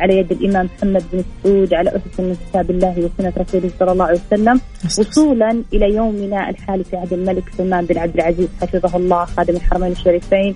على 0.00 0.18
يد 0.18 0.32
الإمام 0.32 0.68
محمد 0.76 1.04
بن 1.12 1.24
سعود 1.42 1.74
على 1.74 1.90
أسس 1.90 2.20
من 2.20 2.36
كتاب 2.48 2.70
الله 2.70 2.94
وسنة 2.98 3.32
رسوله 3.38 3.70
صلى 3.80 3.92
الله 3.92 4.04
عليه 4.04 4.20
وسلم 4.26 4.60
وصولا 4.84 5.62
إلى 5.72 5.94
يومنا 5.94 6.50
الحالي 6.50 6.84
في 6.84 6.96
عهد 6.96 7.12
الملك 7.12 7.44
سلمان 7.58 7.84
بن 7.84 7.98
عبد 7.98 8.14
العزيز 8.14 8.48
حفظه 8.60 8.96
الله 8.96 9.24
خادم 9.24 9.56
الحرمين 9.56 9.92
الشريفين. 9.92 10.54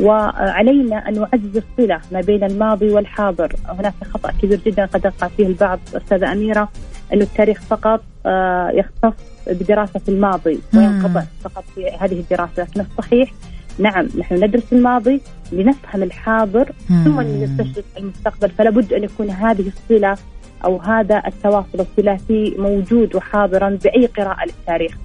وعلينا 0.00 1.08
أن 1.08 1.14
نعزز 1.14 1.56
الصلة 1.56 2.00
ما 2.12 2.20
بين 2.20 2.44
الماضي 2.44 2.90
والحاضر، 2.90 3.52
هناك 3.68 3.94
خطأ 4.14 4.32
كبير 4.42 4.60
جدا 4.66 4.84
قد 4.84 5.04
يقع 5.04 5.28
فيه 5.28 5.46
البعض 5.46 5.80
أستاذة 5.94 6.32
أميرة 6.32 6.68
انه 7.12 7.22
التاريخ 7.22 7.62
فقط 7.62 8.00
آه، 8.26 8.70
يختص 8.70 9.22
بدراسة 9.46 10.00
الماضي. 10.08 10.60
وينقطع 10.74 11.22
فقط 11.44 11.64
في 11.74 11.90
هذه 12.00 12.20
الدراسة، 12.20 12.62
لكن 12.62 12.80
الصحيح 12.80 13.32
نعم 13.78 14.08
نحن 14.18 14.44
ندرس 14.44 14.72
الماضي 14.72 15.20
لنفهم 15.52 16.02
الحاضر 16.02 16.72
ثم 17.04 17.20
نستشرف 17.20 17.84
المستقبل. 17.98 18.50
فلا 18.50 18.70
بد 18.70 18.92
أن 18.92 19.04
يكون 19.04 19.30
هذه 19.30 19.64
الصلة 19.68 20.16
أو 20.64 20.76
هذا 20.78 21.22
التواصل 21.26 21.80
الثلاثي 21.80 22.54
موجود 22.58 23.16
وحاضرا 23.16 23.78
بأي 23.84 24.06
قراءة 24.06 24.44
للتاريخ. 24.46 24.96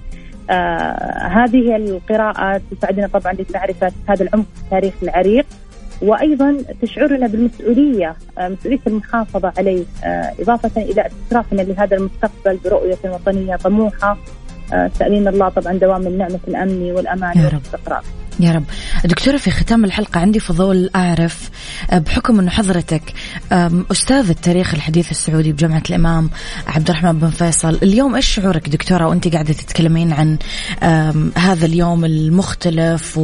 آه 0.50 1.26
هذه 1.26 1.76
القراءة 1.76 2.60
تساعدنا 2.70 3.06
طبعا 3.06 3.32
لمعرفة 3.32 3.92
هذا 4.08 4.22
العمق 4.22 4.46
التاريخي 4.64 5.02
العريق. 5.02 5.46
وأيضا 6.02 6.56
تشعرنا 6.82 7.26
بالمسؤولية 7.26 8.16
آه، 8.38 8.48
مسؤولية 8.48 8.80
المحافظة 8.86 9.52
عليه 9.58 9.84
آه، 10.04 10.32
إضافة 10.40 10.82
إلى 10.82 11.06
استشرافنا 11.06 11.62
لهذا 11.62 11.96
المستقبل 11.96 12.56
برؤية 12.64 12.98
وطنية 13.04 13.56
طموحة 13.56 14.18
آه، 14.72 14.90
سألين 14.98 15.28
الله 15.28 15.48
طبعا 15.48 15.72
دوام 15.72 16.06
النعمة 16.06 16.40
الامن 16.48 16.92
والامان 16.92 17.38
والإستقرار. 17.44 18.04
يا 18.42 18.52
رب. 18.52 18.64
دكتورة 19.04 19.36
في 19.36 19.50
ختام 19.50 19.84
الحلقة 19.84 20.20
عندي 20.20 20.40
فضول 20.40 20.90
أعرف 20.96 21.50
بحكم 21.92 22.40
أنه 22.40 22.50
حضرتك 22.50 23.02
أستاذ 23.90 24.28
التاريخ 24.30 24.74
الحديث 24.74 25.10
السعودي 25.10 25.52
بجامعة 25.52 25.82
الإمام 25.90 26.30
عبد 26.66 26.90
الرحمن 26.90 27.18
بن 27.18 27.30
فيصل 27.30 27.78
اليوم 27.82 28.14
إيش 28.14 28.26
شعورك 28.26 28.68
دكتورة 28.68 29.06
وأنت 29.06 29.28
قاعدة 29.28 29.52
تتكلمين 29.52 30.12
عن 30.12 30.38
هذا 31.36 31.66
اليوم 31.66 32.04
المختلف 32.04 33.20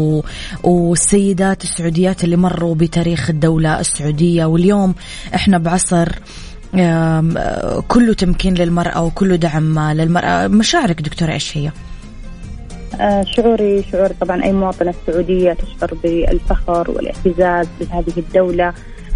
والسيدات 0.62 1.64
السعوديات 1.64 2.24
اللي 2.24 2.36
مروا 2.36 2.74
بتاريخ 2.74 3.30
الدولة 3.30 3.80
السعودية؟ 3.80 4.44
واليوم 4.44 4.94
إحنا 5.34 5.58
بعصر 5.58 6.08
كله 7.88 8.12
تمكين 8.18 8.54
للمرأة 8.54 9.02
وكله 9.02 9.36
دعم 9.36 9.78
للمرأة 9.78 10.48
مشاعرك 10.48 11.00
دكتورة 11.02 11.32
إيش 11.32 11.56
هي؟ 11.56 11.70
آه، 13.00 13.22
شعوري 13.22 13.82
شعور 13.82 14.08
طبعا 14.20 14.44
أي 14.44 14.52
مواطنة 14.52 14.94
سعودية 15.06 15.52
تشعر 15.52 15.94
بالفخر 16.02 16.90
والاعتزاز 16.90 17.68
بهذه 17.80 18.12
الدولة 18.16 18.74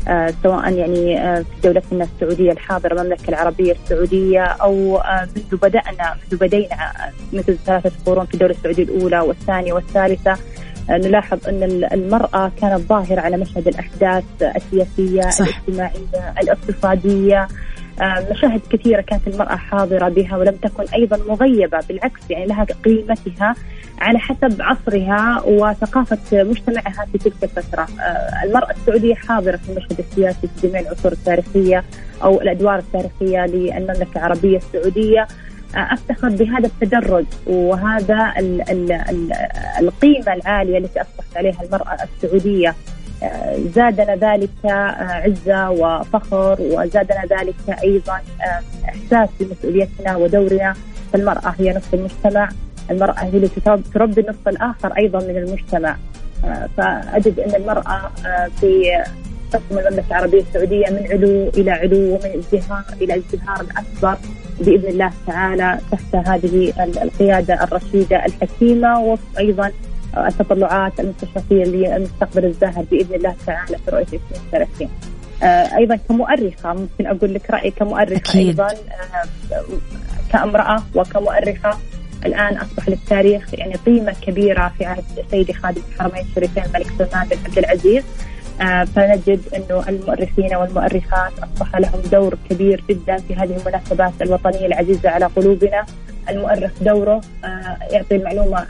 آه، 0.08 0.34
سواء 0.42 0.72
يعني 0.72 1.20
آه، 1.20 1.38
في 1.42 1.60
دولتنا 1.64 2.04
السعودية 2.04 2.52
الحاضرة 2.52 3.00
المملكة 3.00 3.28
العربية 3.28 3.72
السعودية 3.72 4.44
أو 4.44 5.02
منذ 5.36 5.56
بدأنا 5.62 6.16
منذ 6.32 6.40
بدينا 6.40 6.92
منذ 7.32 7.56
ثلاثة 7.66 7.92
قرون 8.06 8.26
في 8.26 8.34
الدولة 8.34 8.52
السعودية 8.52 8.82
الأولى 8.82 9.20
والثانية 9.20 9.72
والثالثة 9.72 10.36
نلاحظ 10.90 11.48
أن 11.48 11.62
المرأة 11.92 12.52
كانت 12.60 12.80
ظاهرة 12.88 13.20
على 13.20 13.36
مشهد 13.36 13.68
الأحداث 13.68 14.24
السياسية 14.42 15.30
صح. 15.30 15.46
الاجتماعية 15.46 16.34
الاقتصادية 16.42 17.48
مشاهد 18.00 18.60
كثيرة 18.70 19.00
كانت 19.00 19.28
المرأة 19.28 19.56
حاضرة 19.56 20.08
بها 20.08 20.36
ولم 20.36 20.54
تكن 20.54 20.84
أيضا 20.94 21.16
مغيبة 21.28 21.80
بالعكس 21.88 22.20
يعني 22.30 22.46
لها 22.46 22.66
قيمتها 22.84 23.54
على 24.00 24.18
حسب 24.18 24.62
عصرها 24.62 25.42
وثقافة 25.46 26.44
مجتمعها 26.44 27.06
في 27.12 27.18
تلك 27.18 27.34
الفترة. 27.42 27.82
آه، 28.00 28.44
المرأة 28.44 28.70
السعودية 28.70 29.14
حاضرة 29.14 29.56
في 29.56 29.72
المشهد 29.72 29.98
السياسي 29.98 30.48
في 30.56 30.68
جميع 30.68 30.80
العصور 30.80 31.12
التاريخية 31.12 31.84
أو 32.22 32.40
الأدوار 32.40 32.78
التاريخية 32.78 33.46
للمملكة 33.46 34.16
العربية 34.16 34.56
السعودية. 34.56 35.26
آه، 35.76 35.94
أفتخر 35.94 36.28
بهذا 36.28 36.66
التدرج 36.66 37.26
وهذا 37.46 38.32
ال 38.38 38.70
ال 38.70 38.92
ال 38.92 39.32
القيمة 39.80 40.32
العالية 40.32 40.78
التي 40.78 41.00
أصبحت 41.00 41.36
عليها 41.36 41.62
المرأة 41.62 41.96
السعودية. 42.04 42.68
آه، 42.68 42.74
زادنا 43.74 44.14
ذلك 44.14 44.50
آه، 44.64 44.68
عزة 45.24 45.70
وفخر 45.70 46.56
وزادنا 46.60 47.22
ذلك 47.30 47.78
أيضا 47.84 48.20
إحساس 48.88 49.28
بمسؤوليتنا 49.40 50.16
ودورنا. 50.16 50.74
فالمرأة 51.12 51.54
هي 51.58 51.70
نصف 51.70 51.94
المجتمع 51.94 52.48
المرأة 52.90 53.20
هي 53.20 53.36
التي 53.36 53.60
تربي 53.94 54.20
النصف 54.20 54.48
الآخر 54.48 54.92
أيضا 54.98 55.18
من 55.18 55.36
المجتمع. 55.36 55.96
فأجد 56.76 57.40
أن 57.40 57.54
المرأة 57.54 58.10
في 58.60 59.02
تقسم 59.52 59.78
المملكة 59.78 60.06
العربية 60.10 60.40
السعودية 60.40 60.90
من 60.90 61.06
علو 61.10 61.48
إلى 61.48 61.70
علو 61.70 61.98
ومن 61.98 62.38
ازدهار 62.38 62.84
إلى 63.02 63.16
ازدهار 63.16 63.66
أكبر 63.76 64.18
بإذن 64.60 64.88
الله 64.88 65.12
تعالى 65.26 65.78
تحت 65.92 66.14
هذه 66.14 66.72
القيادة 67.02 67.64
الرشيدة 67.64 68.26
الحكيمة 68.26 69.00
وأيضا 69.00 69.72
التطلعات 70.16 71.00
المستشرفيه 71.00 71.64
للمستقبل 71.64 72.44
الزاهر 72.44 72.84
بإذن 72.90 73.14
الله 73.14 73.34
تعالى 73.46 73.76
في 73.84 73.90
رؤية 73.90 74.06
2030. 74.52 74.88
آه، 75.42 75.76
أيضا 75.76 75.96
كمؤرخة 75.96 76.72
ممكن 76.72 77.06
أقول 77.06 77.34
لك 77.34 77.50
رأيي 77.50 77.70
كمؤرخة 77.70 78.16
أكيد. 78.16 78.60
أيضا 78.60 78.66
آه، 78.66 79.64
كامرأة 80.32 80.82
وكمؤرخة 80.94 81.78
الآن 82.26 82.56
أصبح 82.56 82.88
للتاريخ 82.88 83.54
يعني 83.54 83.74
قيمة 83.74 84.14
كبيرة 84.22 84.72
في 84.78 84.84
عهد 84.84 85.04
سيدي 85.30 85.52
خادم 85.52 85.82
الحرمين 85.92 86.24
الشريفين 86.30 86.64
الملك 86.64 86.86
سلمان 86.98 87.28
بن 87.28 87.36
عبد 87.46 87.58
العزيز 87.58 88.04
آه، 88.60 88.84
فنجد 88.84 89.40
إنه 89.56 89.88
المؤرخين 89.88 90.54
والمؤرخات 90.54 91.32
أصبح 91.38 91.76
لهم 91.76 92.00
دور 92.12 92.38
كبير 92.50 92.84
جدا 92.88 93.16
في 93.16 93.34
هذه 93.34 93.56
المناسبات 93.56 94.12
الوطنية 94.22 94.66
العزيزة 94.66 95.10
على 95.10 95.24
قلوبنا 95.24 95.86
المؤرخ 96.28 96.70
دوره 96.80 97.20
آه، 97.44 97.76
يعطي 97.90 98.16
المعلومة 98.16 98.66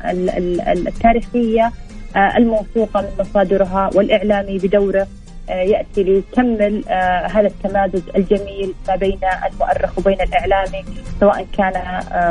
التاريخية 0.72 1.72
آه، 2.16 2.36
الموثوقة 2.36 3.00
من 3.00 3.08
مصادرها 3.20 3.90
والإعلامي 3.94 4.58
بدوره 4.58 5.06
يأتي 5.48 6.02
ليكمل 6.02 6.84
هذا 7.30 7.46
التمازج 7.46 8.02
الجميل 8.16 8.74
ما 8.88 8.96
بين 8.96 9.18
المؤرخ 9.52 9.98
وبين 9.98 10.20
الإعلامي 10.20 10.84
سواء 11.20 11.46
كان 11.58 11.72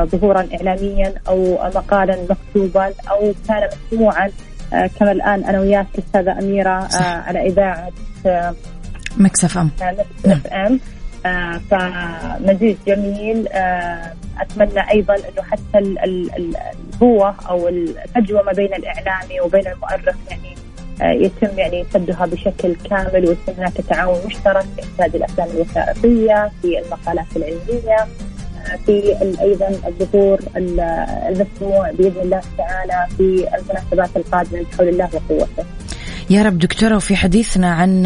ظهورا 0.06 0.48
اعلاميا 0.54 1.14
أو 1.28 1.58
مقالا 1.76 2.18
مكتوبا 2.30 2.94
أو 3.12 3.34
كان 3.48 3.70
مسموعا 3.92 4.32
آه، 4.74 4.90
كما 5.00 5.12
الآن 5.12 5.44
أنا 5.44 5.60
وياك 5.60 5.88
أستاذة 5.98 6.40
أميرة 6.40 6.70
آه، 6.70 6.88
صح. 6.88 7.04
على 7.04 7.48
إذاعة 7.48 7.92
آه، 8.26 8.56
Mix 9.18 9.58
FM 9.58 9.72
Mix 10.26 10.48
أم 10.48 10.70
نعم. 10.70 10.80
فمزيج 11.70 12.78
جميل 12.88 13.48
أتمنى 14.40 14.92
أيضا 14.92 15.16
إنه 15.16 15.42
حتى 15.42 15.80
القوة 16.38 17.36
أو 17.50 17.68
الفجوه 17.68 18.44
ما 18.44 18.52
بين 18.52 18.74
الإعلامي 18.74 19.42
وبين 19.42 19.68
المؤرخ 19.68 20.16
يعني 20.30 20.56
يتم 21.02 21.60
يعني 21.60 21.86
سدها 21.94 22.26
بشكل 22.26 22.76
كامل 22.90 23.28
ويتم 23.28 23.54
هناك 23.58 23.74
تعاون 23.74 24.20
مشترك 24.26 24.66
في 24.76 24.84
إنتاج 24.84 25.16
الأفلام 25.16 25.48
الوثائقية 25.50 26.52
في 26.62 26.80
المقالات 26.80 27.26
العلمية 27.36 28.08
في 28.86 29.16
أيضا 29.42 29.68
الظهور 29.88 30.40
المسموع 31.30 31.92
بإذن 31.92 32.22
الله 32.22 32.42
تعالى 32.58 33.08
في 33.18 33.48
المناسبات 33.58 34.10
القادمة 34.18 34.66
بحول 34.72 34.88
الله 34.88 35.10
وقوته. 35.14 35.66
يا 36.30 36.44
رب 36.44 36.58
دكتورة 36.58 36.96
وفي 36.96 37.16
حديثنا 37.16 37.74
عن 37.74 38.04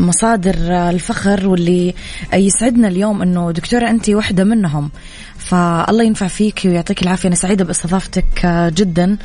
مصادر 0.00 0.54
الفخر 0.90 1.48
واللي 1.48 1.94
يسعدنا 2.34 2.88
اليوم 2.88 3.22
إنه 3.22 3.50
دكتورة 3.50 3.90
انت 3.90 4.10
واحدة 4.10 4.44
منهم. 4.44 4.90
فالله 5.38 6.04
ينفع 6.04 6.26
فيك 6.26 6.60
ويعطيك 6.64 7.02
العافية. 7.02 7.28
أنا 7.28 7.36
سعيدة 7.36 7.64
بإستضافتك 7.64 8.46
جدا. 8.74 9.16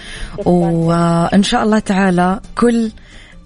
وإن 0.45 1.43
شاء 1.43 1.63
الله 1.63 1.79
تعالى 1.79 2.39
كل 2.55 2.91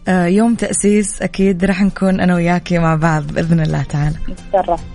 آه، 0.08 0.26
يوم 0.26 0.56
تأسيس 0.56 1.22
أكيد 1.22 1.66
راح 1.66 1.82
نكون 1.82 2.20
أنا 2.20 2.36
وياكي 2.36 2.80
مع 2.80 2.96
بعض 2.96 3.28
بإذن 3.28 3.60
الله 3.60 3.84
تعالى. 3.84 4.16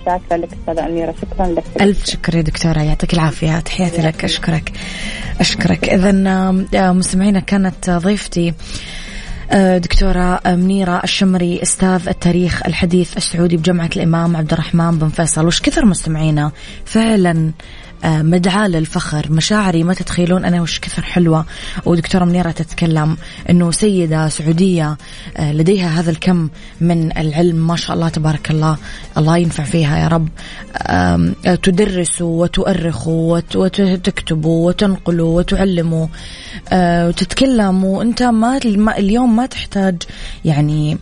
شاكرة 0.05 0.37
لك 0.37 0.49
أستاذة 0.53 0.87
أميرة. 0.87 1.15
شكرا 1.23 1.47
لك. 1.47 1.65
ألف 1.81 2.07
شكر 2.07 2.35
يا 2.35 2.43
دكتورة. 2.43 2.83
يعطيك 2.83 3.15
العافية. 3.15 3.61
تحياتي 3.61 4.03
لك. 4.03 4.25
أشكرك. 4.25 4.73
أشكرك. 5.41 5.89
إذا 5.89 6.93
مستمعينا 6.93 7.41
كانت 7.41 7.91
ضيفتي 7.91 8.49
آه، 8.49 8.55
دكتورة 9.55 10.41
منيرة 10.47 11.01
الشمري 11.05 11.63
أستاذ 11.63 12.09
التاريخ 12.09 12.67
الحديث 12.67 13.17
السعودي 13.17 13.57
بجامعة 13.57 13.91
الإمام 13.97 14.37
عبد 14.37 14.53
الرحمن 14.53 14.99
بن 14.99 15.09
فيصل. 15.09 15.47
وش 15.47 15.61
كثر 15.61 15.85
مستمعينا 15.85 16.53
فعلا 16.85 17.53
مدعاة 18.05 18.69
للفخر. 18.69 19.33
مشاعري 19.33 19.85
ما 19.85 19.95
تتخيلون 19.95 20.45
أنا 20.45 20.63
وش 20.63 20.81
كثر 20.81 21.03
حلوة. 21.03 21.45
ودكتورة 21.85 22.25
منيرة 22.25 22.51
تتكلم 22.51 23.17
أنه 23.51 23.71
سيدة 23.71 24.29
سعودية 24.29 24.97
آه، 25.37 25.53
لديها 25.53 26.01
هذا 26.01 26.11
الكم 26.11 26.49
من 26.81 27.19
العلم 27.19 27.67
ما 27.67 27.77
شاء 27.77 27.97
الله 27.97 28.09
تبارك 28.09 28.51
الله. 28.51 28.77
الله 29.19 29.37
ينفع 29.37 29.65
فيها 29.65 29.99
يا 29.99 30.09
رب. 30.09 30.29
تدرس 31.63 32.23
وتؤرخ 32.23 33.09
وتكتب 33.09 34.45
وتنقل 34.45 35.21
وتعلم. 35.21 36.09
آه، 36.73 37.09
وتتكلم 37.09 37.85
وأنت 37.85 38.23
ما 38.23 38.59
اليوم 38.99 39.37
ما 39.37 39.47
تحتاج 39.47 40.03
يعني 40.45 40.99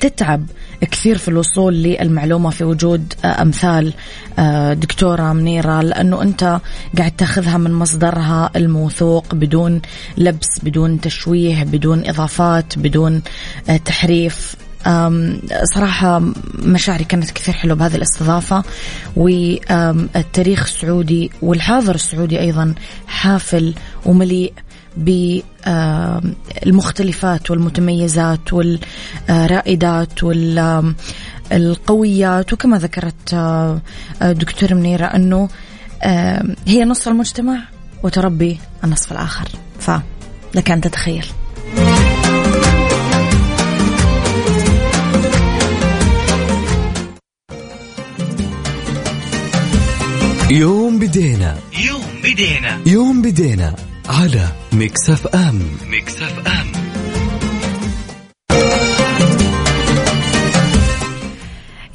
تتعب. 0.00 0.46
كثير 0.90 1.18
في 1.18 1.28
الوصول 1.28 1.74
للمعلومة 1.74 2.50
في 2.50 2.64
وجود 2.64 3.14
آه، 3.24 3.42
أمثال 3.42 3.92
آه، 4.38 4.74
دكتورة 4.74 5.32
منيرة 5.32 5.80
لأنه 5.80 6.22
أنت 6.22 6.60
قاعد 6.98 7.10
تاخذها 7.10 7.58
من 7.58 7.72
مصدرها 7.72 8.50
الموثوق 8.56 9.34
بدون 9.34 9.82
لبس 10.16 10.58
بدون 10.62 11.00
تشويه 11.00 11.64
بدون 11.64 12.06
إضافات 12.06 12.78
بدون 12.78 13.22
آه، 13.68 13.76
تحريف. 13.76 14.56
صراحة 15.74 16.22
مشاعري 16.54 17.04
كانت 17.04 17.30
كثير 17.30 17.54
حلوة 17.54 17.76
بهذه 17.76 17.96
الاستضافة 17.96 18.64
والتاريخ 19.16 20.62
السعودي 20.62 21.30
والحاضر 21.42 21.94
السعودي 21.94 22.40
أيضا 22.40 22.74
حافل 23.06 23.74
ومليء 24.06 24.52
بالمختلفات 24.96 27.50
والمتميزات 27.50 28.52
والرائدات 28.52 30.24
وال 30.24 30.94
القويات 31.52 32.52
وكما 32.52 32.78
ذكرت 32.78 33.34
آه، 33.34 33.80
دكتور 34.22 34.74
منيرة 34.74 35.06
أنه 35.06 35.48
آه، 36.02 36.44
هي 36.66 36.84
نصف 36.84 37.08
المجتمع 37.08 37.58
وتربي 38.02 38.58
النصف 38.84 39.12
الآخر. 39.12 39.48
فلك 39.80 40.70
أن 40.70 40.80
تتخيل. 40.80 41.26
يوم 50.50 50.98
بدينا. 50.98 51.56
يوم 51.86 52.02
بدينا. 52.24 52.80
يوم 52.86 53.22
بدينا. 53.22 53.74
على 54.12 54.48
Mix 54.72 55.26
FM. 55.26 55.62
Mix 55.88 56.46
FM. 56.46 56.72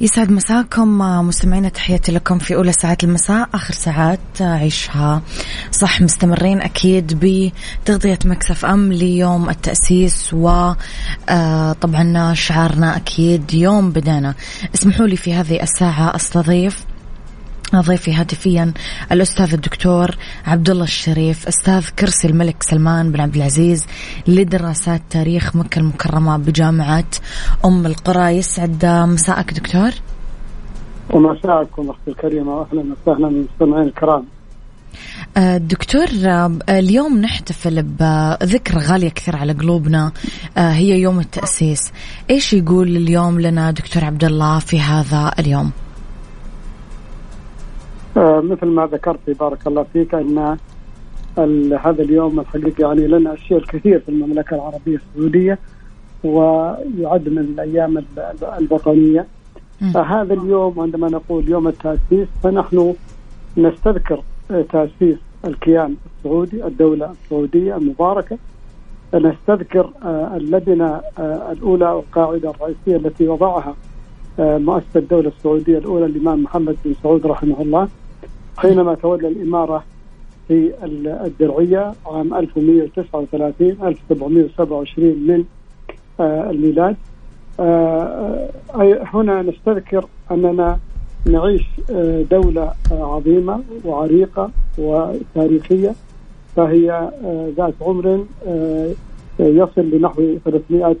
يسعد 0.00 0.30
مساكم 0.30 0.98
مستمعينا 0.98 1.68
تحياتي 1.68 2.12
لكم 2.12 2.38
في 2.38 2.54
أولى 2.54 2.72
ساعات 2.72 3.04
المساء 3.04 3.48
آخر 3.54 3.74
ساعات 3.74 4.20
عيشها 4.40 5.22
صح 5.72 6.00
مستمرين 6.00 6.60
أكيد 6.60 7.18
بتغطية 7.84 8.18
Mix 8.24 8.64
FM 8.64 8.92
ليوم 8.92 9.50
التأسيس 9.50 10.34
وطبعا 10.34 12.34
شعارنا 12.34 12.96
أكيد 12.96 13.54
يوم 13.54 13.90
بدينا. 13.90 14.34
اسمحوا 14.74 15.06
لي 15.06 15.16
في 15.16 15.34
هذه 15.34 15.62
الساعة 15.62 16.16
أستضيف 16.16 16.84
ضيفي 17.76 18.14
هاتفيا 18.14 18.72
الأستاذ 19.12 19.54
الدكتور 19.54 20.10
عبد 20.46 20.70
الله 20.70 20.84
الشريف 20.84 21.48
أستاذ 21.48 21.88
كرسي 21.98 22.28
الملك 22.28 22.62
سلمان 22.62 23.12
بن 23.12 23.20
عبد 23.20 23.36
العزيز 23.36 23.86
لدراسات 24.26 25.02
تاريخ 25.10 25.56
مكة 25.56 25.78
المكرمة 25.78 26.36
بجامعة 26.36 27.04
أم 27.64 27.86
القرى 27.86 28.28
يسعد 28.30 28.86
مساءك 28.86 29.52
دكتور. 29.54 29.90
ومساءكم 31.10 31.90
أختي 31.90 32.10
الكريمة 32.10 32.56
واهلا 32.56 32.84
وسهلا 33.02 33.28
بالمستمعين 33.28 33.88
الكرام. 33.88 34.24
آه، 35.36 35.56
دكتور 35.56 36.06
آه، 36.24 36.58
اليوم 36.68 37.18
نحتفل 37.18 37.82
بذكرى 37.82 38.78
غالية 38.78 39.08
كثير 39.08 39.36
على 39.36 39.52
قلوبنا 39.52 40.12
آه، 40.56 40.70
هي 40.70 41.00
يوم 41.00 41.20
التأسيس. 41.20 41.92
إيش 42.30 42.52
يقول 42.52 42.96
اليوم 42.96 43.40
لنا 43.40 43.70
دكتور 43.70 44.04
عبد 44.04 44.24
الله 44.24 44.58
في 44.58 44.80
هذا 44.80 45.32
اليوم؟ 45.38 45.70
آه، 48.18 48.40
مثل 48.40 48.66
ما 48.66 48.86
ذكرت 48.86 49.30
بارك 49.40 49.66
الله 49.66 49.82
فيك 49.92 50.14
إن 50.14 50.56
هذا 51.82 52.02
اليوم 52.02 52.40
الحقيقة 52.40 52.80
يعني 52.88 53.06
لنا 53.06 53.34
اشياء 53.34 53.58
الكثير 53.58 53.98
في 54.00 54.08
المملكة 54.08 54.54
العربية 54.54 54.96
السعودية 54.96 55.58
ويعد 56.24 57.28
من 57.28 57.38
الأيام 57.38 57.98
ال- 57.98 58.44
الوطنية. 58.58 59.26
فهذا 59.94 60.34
اليوم 60.34 60.80
عندما 60.80 61.08
نقول 61.08 61.48
يوم 61.48 61.68
التأسيس 61.68 62.28
فنحن 62.42 62.94
نستذكر 63.56 64.22
تأسيس 64.72 65.16
الكيان 65.44 65.94
السعودي 66.18 66.64
الدولة 66.66 67.10
السعودية 67.10 67.76
المباركة. 67.76 68.38
نستذكر 69.14 69.90
آه، 70.04 70.36
اللبنه 70.36 71.00
آه، 71.18 71.52
الأولى 71.52 71.90
والقاعدة 71.90 72.50
الرئيسية 72.50 72.96
التي 73.08 73.28
وضعها 73.28 73.74
آه، 74.38 74.58
مؤسس 74.58 74.96
الدولة 74.96 75.28
السعودية 75.28 75.78
الأولى 75.78 76.06
الإمام 76.06 76.42
محمد 76.42 76.76
بن 76.84 76.94
سعود 77.02 77.26
رحمه 77.26 77.60
الله. 77.62 77.88
حينما 78.58 78.94
تولى 78.94 79.28
الإمارة 79.28 79.84
في 80.48 80.72
ال- 80.84 81.08
الدرعية 81.08 81.92
عام 82.06 82.34
1139 82.34 83.76
1727 83.82 85.08
من 85.26 85.44
آه، 86.20 86.50
الميلاد. 86.50 86.96
آه، 87.60 88.48
هنا 89.14 89.42
نستذكر 89.42 90.04
أننا 90.30 90.78
نعيش 91.26 91.62
آه، 91.90 92.22
دولة 92.30 92.72
آه، 92.92 93.14
عظيمة 93.16 93.60
وعريقة 93.84 94.50
وتاريخية. 94.78 95.94
فهي 96.56 97.10
ذات 97.56 97.74
عمر 97.80 98.24
يصل 99.40 99.90
لنحو 99.90 100.22
300 100.44 100.96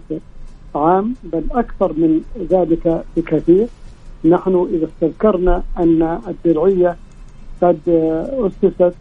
عام 0.74 1.14
بل 1.32 1.42
أكثر 1.50 1.92
من 1.92 2.20
ذلك 2.50 3.04
بكثير. 3.16 3.66
نحن 4.24 4.68
إذا 4.74 4.86
استذكرنا 4.86 5.62
أن 5.78 6.18
الدرعية 6.28 6.96
قد 7.62 7.78
اسست 8.32 8.94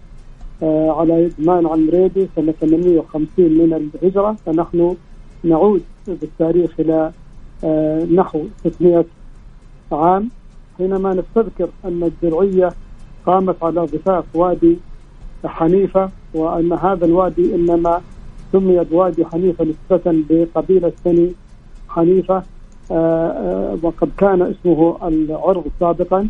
آه، 0.64 0.92
على 0.92 1.24
يد 1.24 1.34
مان 1.40 1.68
عمريدي 1.68 2.28
سنة 2.36 2.52
850 2.52 3.28
من 3.38 3.90
الهجرة. 4.04 4.36
فنحن 4.46 4.96
نعود 5.44 5.84
بالتاريخ 6.08 6.72
إلى 6.80 7.12
آه، 7.64 8.04
نحو 8.06 8.44
600 8.64 9.06
عام. 9.92 10.30
حينما 10.78 11.14
نستذكر 11.14 11.70
أن 11.86 12.04
الدرعيه 12.04 12.70
قامت 13.26 13.64
على 13.64 13.82
ضفاف 13.82 14.24
وادي 14.34 14.78
حنيفة 15.46 16.10
وأن 16.34 16.74
هذا 16.74 17.06
الوادي 17.06 17.56
إنما 17.56 18.02
سمي 18.52 18.84
بوادي 18.84 19.26
حنيفة 19.26 19.66
نسبة 19.66 20.12
لقبيله 20.12 20.92
بني 21.06 21.32
حنيفة 21.90 22.44
آه، 22.92 23.78
وقد 23.82 24.10
كان 24.18 24.42
اسمه 24.42 25.08
العرض 25.08 25.64
سابقا. 25.80 26.28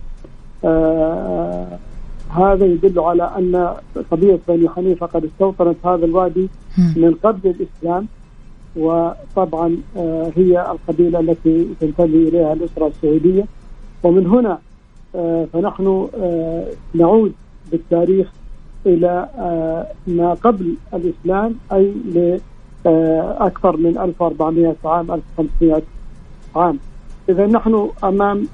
هذا 2.30 2.66
يدل 2.66 3.00
على 3.00 3.24
أن 3.38 3.74
قبيله 4.12 4.40
بني 4.48 4.70
حنيفة 4.70 5.06
قد 5.06 5.26
استوطنت 5.26 5.86
هذا 5.86 6.06
الوادي. 6.06 6.50
من 6.96 7.16
قبل 7.24 7.50
الإسلام 7.50 8.08
وطبعا 8.76 9.78
آه، 9.98 10.32
هي 10.36 10.72
القبيلة 10.72 11.20
التي 11.20 11.68
تنتمي 11.80 12.28
إليها 12.28 12.54
الأسرة 12.54 12.88
السعودية. 12.88 13.46
ومن 14.04 14.28
هنا 14.28 14.60
آه، 15.16 15.48
فنحن 15.54 16.08
آه، 16.22 16.66
نعود 16.94 17.34
بالتاريخ 17.72 18.28
إلى 18.86 19.30
ما 20.08 20.34
قبل 20.34 20.74
الإسلام 20.94 21.56
أي 21.74 21.94
لاكثر 22.86 23.78
من 23.78 23.98
1400 23.98 24.76
عام 24.86 25.12
1500 25.12 25.82
عام. 26.56 26.80
اذا 27.30 27.46
نحن 27.46 27.90
أمام 28.04 28.48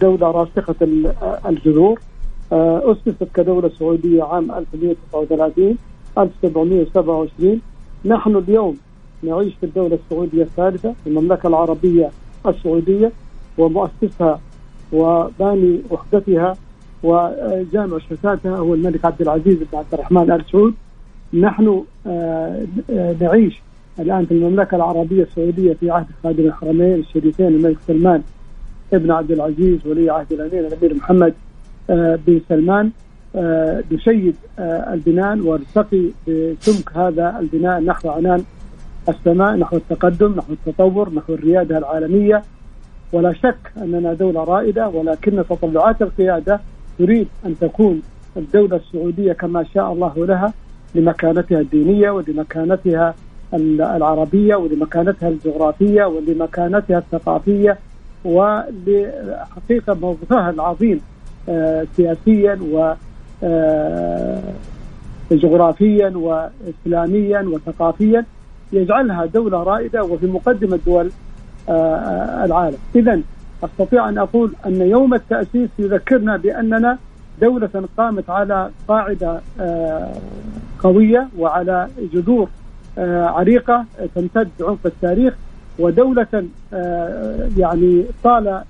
دولة 0.00 0.30
راسخة 0.30 0.74
ال- 0.82 1.12
الجذور. 1.46 2.00
آه، 2.54 2.92
أسست 2.92 3.24
كدولة 3.34 3.68
سعودية 3.78 4.22
عام 4.22 4.50
1139 4.52 5.76
1727 6.18 7.60
نحن 8.04 8.36
اليوم 8.36 8.76
نعيش 9.22 9.54
في 9.54 9.66
الدولة 9.66 9.98
السعودية 10.04 10.42
الثالثة 10.42 10.94
المملكة 11.06 11.46
العربية 11.46 12.10
السعودية 12.46 13.12
ومؤسسها 13.58 14.40
وباني 14.92 15.80
وحدتها 15.90 16.56
وجامع 17.02 17.98
شتاتها 17.98 18.56
هو 18.56 18.74
الملك 18.74 19.04
عبد 19.04 19.22
العزيز 19.22 19.58
بن 19.58 19.78
عبد 19.78 19.94
الرحمن 19.94 20.30
آل 20.30 20.44
سعود. 20.52 20.74
نحن 21.34 21.82
آه، 22.06 22.66
آه، 22.90 23.14
نعيش 23.20 23.62
الآن 23.98 24.26
في 24.26 24.34
المملكة 24.34 24.74
العربية 24.76 25.22
السعودية 25.22 25.72
في 25.72 25.90
عهد 25.90 26.06
خادم 26.22 26.46
الحرمين 26.46 26.94
الشريفين 26.94 27.46
الملك 27.46 27.76
سلمان 27.86 28.22
ابن 28.92 29.10
عبد 29.10 29.30
العزيز 29.30 29.86
ولي 29.86 30.10
عهد 30.10 30.32
الأمير 30.32 30.66
الأمير 30.66 30.94
محمد. 30.94 31.34
آه، 31.90 32.18
بن 32.26 32.40
سلمان 32.48 32.90
آه، 33.36 33.82
نشيد 33.92 34.36
آه، 34.58 34.94
البنان 34.94 35.40
ونرتقي 35.40 36.04
بسمك 36.28 36.96
هذا 36.96 37.36
البناء 37.40 37.80
نحو 37.80 38.08
عنان 38.10 38.44
السماء 39.08 39.56
نحو 39.56 39.76
التقدم 39.76 40.34
نحو 40.36 40.52
التطور 40.52 41.14
نحو 41.14 41.34
الريادة 41.34 41.78
العالمية. 41.78 42.42
ولا 43.12 43.32
شك 43.32 43.72
أننا 43.82 44.14
دولة 44.14 44.44
رائدة 44.44 44.88
ولكن 44.88 45.44
تطلعات 45.50 46.02
القيادة 46.02 46.60
تريد 46.98 47.28
أن 47.46 47.54
تكون 47.60 48.02
الدولة 48.36 48.76
السعودية 48.76 49.32
كما 49.32 49.64
شاء 49.74 49.92
الله 49.92 50.26
لها 50.26 50.52
لمكانتها 50.94 51.60
الدينية 51.60 52.10
ولمكانتها 52.10 53.14
ال- 53.54 53.82
العربية 53.82 54.56
ولمكانتها 54.56 55.28
الجغرافية 55.28 56.04
ولمكانتها 56.04 56.98
الثقافية 56.98 57.78
ولحقيقة 58.24 59.94
موقفها 59.94 60.50
العظيم 60.50 60.96
آه، 60.96 61.13
سياسيا 61.96 62.58
و 62.72 62.94
آه، 63.44 64.42
جغرافيا 65.30 66.12
واسلاميا 66.16 67.40
وثقافيا 67.40 68.24
يجعلها 68.72 69.26
دولة 69.26 69.62
رائدة 69.62 70.02
وفي 70.04 70.26
مقدمة 70.26 70.78
دول 70.86 71.10
آه، 71.68 72.44
العالم. 72.44 72.76
اذا 72.96 73.20
أستطيع 73.64 74.08
أن 74.08 74.18
أقول 74.18 74.52
أن 74.66 74.80
يوم 74.80 75.14
التأسيس 75.14 75.70
يذكرنا 75.78 76.36
بأننا 76.36 76.98
دولة 77.40 77.88
قامت 77.98 78.30
على 78.30 78.70
قاعدة 78.88 79.40
آه، 79.60 80.12
قوية 80.78 81.28
وعلى 81.38 81.88
جذور 82.12 82.48
عريقة 82.98 83.84
تمتد 84.14 84.50
عمق 84.60 84.78
التاريخ 84.86 85.34
ودولة 85.78 86.46
آه، 86.74 87.48
يعني 87.56 88.04
طال 88.24 88.62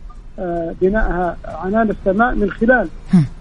بنائها 0.81 1.37
عنان 1.45 1.91
السماء 1.91 2.35
من 2.35 2.51
خلال 2.51 2.89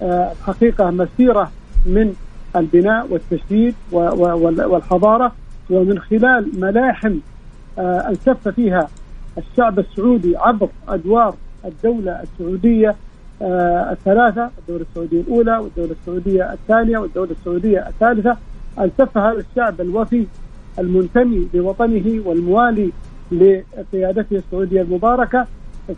آه، 0.01 0.31
الحقيقة 0.31 0.91
مسيرة 0.91 1.51
من 1.85 2.13
البناء 2.55 3.07
والتشديد 3.09 3.75
و- 3.91 3.97
و- 3.99 4.37
وال- 4.45 4.65
والحضارة 4.65 5.31
ومن 5.69 5.99
خلال 5.99 6.59
ملاحم 6.59 7.15
آه، 7.79 8.09
التف 8.09 8.47
فيها 8.47 8.87
الشعب 9.37 9.79
السعودي 9.79 10.37
عبر 10.37 10.67
أدوار 10.87 11.35
الدولة 11.65 12.21
السعودية 12.23 12.95
آه، 13.41 13.91
الثلاثة 13.91 14.49
الدولة 14.59 14.85
السعودية 14.91 15.21
الأولى 15.21 15.57
والدولة 15.57 15.95
السعودية 16.01 16.53
الثانية 16.53 16.97
والدولة 16.97 17.31
السعودية 17.31 17.87
الثالثة 17.87 18.37
ألتف 18.79 19.17
هذا 19.17 19.43
الشعب 19.51 19.81
الوفي 19.81 20.25
المنتمي 20.79 21.47
لوطنه 21.53 22.21
والموالي 22.25 22.89
لقيادته 23.31 24.35
السعودية 24.37 24.81
المباركة 24.81 25.47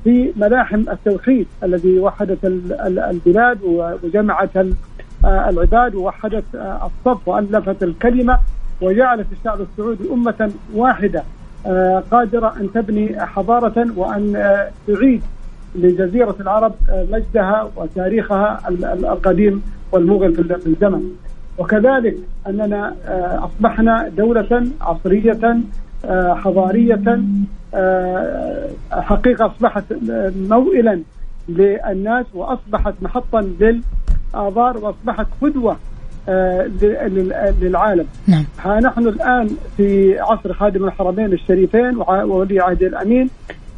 في 0.04 0.34
ملاحم 0.36 0.80
التوحيد 0.90 1.48
الذي 1.64 2.00
وحدت 2.00 2.40
البلاد 3.12 3.58
وجمعت 4.04 4.58
آه، 5.26 5.50
العباد 5.50 5.96
ووحدت 5.96 6.56
آه، 6.56 6.86
الصف 6.86 7.28
وألفت 7.28 7.84
الكلمة 7.84 8.40
وجعلت 8.82 9.28
الشعب 9.32 9.62
السعودي 9.62 10.14
أمة 10.14 10.52
واحدة 10.74 11.24
آه، 11.66 12.04
قادرة 12.12 12.54
أن 12.60 12.70
تبني 12.74 13.26
حضارة 13.26 13.88
وأن 13.96 14.34
تعيد 14.88 15.22
لجزيرة 15.76 16.36
العرب 16.40 16.74
مجدها 17.12 17.70
وتاريخها 17.76 18.60
القديم 18.94 19.64
والمغل 19.92 20.36
في 20.36 20.68
الزمن. 20.68 21.12
وكذلك 21.58 22.18
أننا 22.48 22.96
أصبحنا 23.44 24.08
دولة 24.18 24.68
عصرية 24.82 25.58
حضارية 26.34 27.24
حقيقة 28.92 29.46
أصبحت 29.46 29.84
موئلا 30.50 31.02
للناس 31.50 32.26
وأصبحت 32.34 32.94
محطا 33.02 33.42
لل 33.42 33.82
آثار 34.34 34.78
وأصبحت 34.78 35.28
قدوة 35.42 35.78
آه، 36.30 36.70
للعالم 37.62 38.06
نعم. 38.28 38.46
ها 38.64 38.80
نحن 38.80 39.08
الآن 39.08 39.50
في 39.78 40.20
عصر 40.20 40.54
خادم 40.54 40.86
الحرمين 40.86 41.34
الشريفين 41.34 41.98
وولي 41.98 42.60
عهد 42.60 42.84
الأمين 42.84 43.30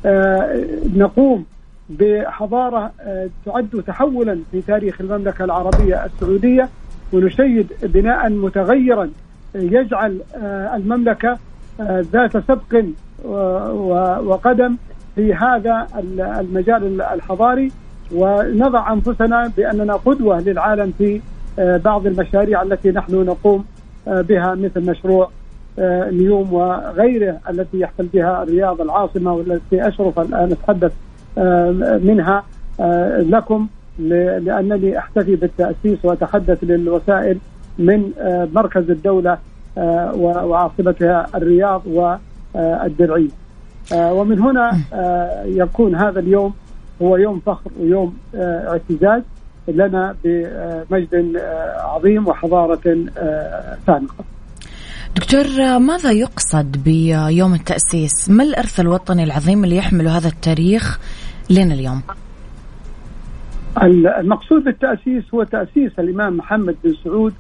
آه، 0.06 0.66
نقوم 0.96 1.46
بحضارة 1.90 2.92
آه، 3.02 3.30
تعد 3.46 3.84
تحولا 3.88 4.40
في 4.52 4.62
تاريخ 4.62 5.02
المملكة 5.02 5.46
العربية 5.46 6.06
السعودية 6.06 6.70
ونشيد 7.14 7.68
بناء 7.84 8.30
متغيرا 8.30 9.10
يجعل 9.56 10.20
المملكة 10.76 11.38
ذات 11.82 12.38
سبق 12.38 12.84
وقدم 13.26 14.76
في 15.16 15.34
هذا 15.34 15.88
المجال 16.20 17.02
الحضاري 17.02 17.72
ونضع 18.12 18.94
أنفسنا 18.94 19.52
بأننا 19.58 19.94
قدوة 19.94 20.40
للعالم 20.40 20.94
في 20.98 21.22
آه، 21.60 21.78
بعض 21.78 22.08
المشاريع 22.08 22.62
التي 22.62 22.92
نحن 22.92 23.16
نقوم 23.16 23.66
آه، 24.08 24.22
بها 24.22 24.56
مثل 24.56 24.90
مشروع 24.90 25.30
آه، 25.80 26.10
نيوم 26.10 26.54
وغيره 26.54 27.40
التي 27.50 27.80
يحتل 27.80 28.06
بها 28.14 28.44
الرياض 28.44 28.82
العاصمة 28.82 29.34
والتي 29.34 29.88
أشرف 29.88 30.20
الآن 30.20 30.52
أتحدث 30.52 30.94
منها 32.04 32.44
لكم 33.20 33.68
لأنني 34.00 34.98
أحتفي 34.98 35.36
بالتأسيس 35.36 36.06
وأتحدث 36.06 36.64
للوسائل 36.64 37.38
من 37.80 38.12
مركز 38.54 38.90
الدولة 38.90 39.38
وعاصمتها 40.18 41.28
الرياض 41.36 41.82
والدرعيه. 42.54 43.30
ومن 43.94 44.40
هنا 44.40 44.82
يكون 45.46 45.96
هذا 45.96 46.20
اليوم 46.20 46.54
هو 47.02 47.18
يوم 47.18 47.40
فخر 47.40 47.72
ويوم 47.80 48.18
آه، 48.36 48.70
اعتزاز 48.70 49.24
لنا 49.68 50.16
بمجد 50.24 51.36
آه، 51.38 51.82
عظيم 51.82 52.28
وحضارة 52.28 53.08
آه، 53.18 53.78
سامقة 53.88 54.26
دكتور 55.16 55.46
ماذا 55.80 56.12
يقصد 56.12 56.84
بيوم 56.84 57.54
التأسيس؟ 57.54 58.30
ما 58.30 58.44
الإرث 58.44 58.80
الوطني 58.80 59.24
العظيم 59.24 59.64
اللي 59.64 59.78
يحمله 59.78 60.18
هذا 60.18 60.28
التاريخ 60.28 61.00
لنا 61.50 61.74
اليوم؟ 61.74 62.02
المقصود 64.20 64.64
بالتأسيس 64.64 65.24
هو 65.34 65.44
تأسيس 65.44 66.00
الإمام 66.00 66.38
محمد 66.38 66.76
بن 66.84 66.96
سعود 67.04 67.34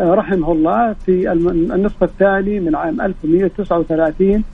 رحمه 0.00 0.52
الله 0.52 0.92
في 0.92 1.32
النصف 1.32 2.02
الثاني 2.02 2.60
من 2.60 2.74
عام 2.74 3.00
1139 3.00 4.44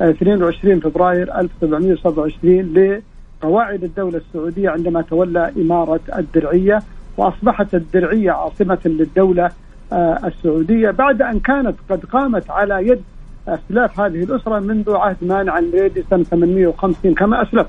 22 0.00 0.80
فبراير 0.80 1.38
1727 1.38 3.02
قواعد 3.42 3.84
الدولة 3.84 4.16
السعودية 4.16 4.70
عندما 4.70 5.02
تولى 5.02 5.52
إمارة 5.56 6.00
الدرعية 6.18 6.82
وأصبحت 7.16 7.74
الدرعية 7.74 8.30
عاصمة 8.30 8.78
للدولة 8.84 9.50
آه، 9.92 10.18
السعودية 10.24 10.90
بعد 10.90 11.22
أن 11.22 11.40
كانت 11.40 11.74
قد 11.90 12.04
قامت 12.04 12.50
على 12.50 12.88
يد 12.88 13.02
أسلاف 13.48 14.00
هذه 14.00 14.22
الأسرة 14.22 14.58
منذ 14.58 14.94
عهد 14.94 15.16
مانع 15.22 15.58
الريدي 15.58 16.04
سنة 16.10 16.22
850 16.22 17.14
كما 17.14 17.42
أسلف. 17.42 17.66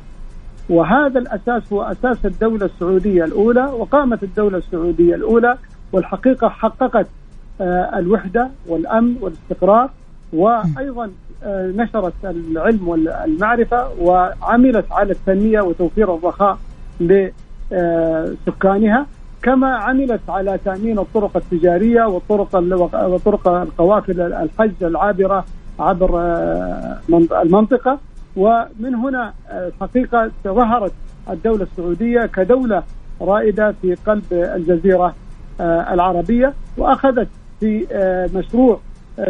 وهذا 0.70 1.20
الأساس 1.20 1.74
هو 1.74 1.82
أساس 1.82 2.26
الدولة 2.26 2.66
السعودية 2.66 3.24
الأولى 3.24 3.64
وقامت 3.64 4.24
الدولة 4.24 4.58
السعودية 4.58 5.16
الأولى 5.16 5.58
والحقيقة 5.92 6.50
حققت 6.50 7.08
آه، 7.62 8.00
الوحدة 8.00 8.50
والأمن 8.68 9.16
والاستقرار 9.22 9.90
وأيضا 10.34 11.12
آه، 11.44 11.72
نشرت 11.76 12.14
العلم 12.24 12.88
والمعرفة 12.88 13.88
وعملت 14.02 14.86
على 14.92 15.12
التنمية 15.12 15.62
وتوفير 15.62 16.16
الرخاء 16.16 16.58
لسكانها 17.72 19.06
كما 19.42 19.76
عملت 19.78 20.22
على 20.30 20.60
تأمين 20.66 21.00
الطرق 21.00 21.38
التجارية 21.38 22.04
والطرق 22.04 22.56
وطرق 22.94 23.48
القوافل 23.48 24.22
الحج 24.22 24.84
العابرة 24.84 25.46
عبر 25.80 26.20
آه، 26.20 26.98
المنطقة. 27.44 28.00
ومن 28.36 28.96
هنا 28.96 29.34
الحقيقة 29.52 30.32
ظهرت 30.44 30.92
الدولة 31.30 31.64
السعودية 31.64 32.26
كدولة 32.26 32.84
رائدة 33.22 33.74
في 33.82 33.96
قلب 33.96 34.24
الجزيرة 34.32 35.16
العربية 35.62 36.54
وأخذت 36.78 37.28
في 37.60 37.88
مشروع 38.36 38.80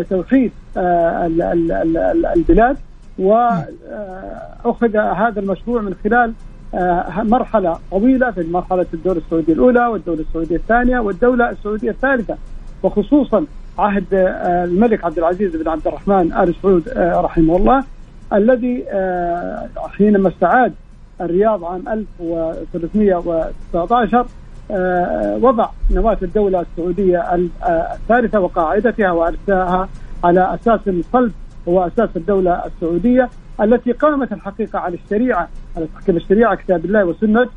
توحيد 0.09 0.51
آه، 0.77 1.25
البلاد 2.35 2.77
واخذ 3.17 4.97
هذا 4.97 5.39
المشروع 5.39 5.81
من 5.81 5.95
خلال 6.03 6.33
آه، 6.73 7.23
مرحلة 7.23 7.79
طويلة 7.91 8.31
في 8.31 8.51
مرحلة 8.51 8.85
الدولة 8.93 9.17
السعودية 9.17 9.53
الأولى 9.53 9.87
والدولة 9.87 10.21
السعودية 10.21 10.55
الثانية 10.55 10.99
والدولة 10.99 11.49
السعودية 11.49 11.91
الثالثة 11.91 12.37
وخصوصا 12.83 13.45
عهد 13.77 14.13
آه، 14.13 14.63
الملك 14.63 15.05
عبد 15.05 15.17
العزيز 15.17 15.55
بن 15.55 15.69
عبد 15.69 15.87
الرحمن 15.87 16.33
آل 16.33 16.55
سعود 16.61 16.89
رحمه 16.97 17.57
الله 17.57 17.83
الذي 18.33 18.85
حينما 19.97 20.29
استعاد 20.29 20.73
الرياض 21.21 21.63
عام 21.63 21.89
1319 21.89 24.19
آه، 24.19 24.25
وضع 25.41 25.69
نواة 25.91 26.17
الدولة 26.21 26.61
السعودية 26.61 27.19
آه، 27.19 27.47
الثالثة 27.93 28.39
وقاعدتها 28.39 29.11
وأرساها 29.11 29.89
على 30.23 30.53
أساس 30.53 30.79
صلب 31.13 31.31
هو 31.67 31.87
أساس 31.87 32.09
الدولة 32.15 32.65
السعودية 32.65 33.29
التي 33.61 33.91
قامت 33.91 34.33
الحقيقة 34.33 34.79
على 34.79 34.97
الشريعة 35.05 35.49
على 35.77 35.87
تحكيم 35.95 36.17
الشريعة 36.17 36.55
كتاب 36.55 36.85
الله 36.85 37.05
وسنة 37.05 37.49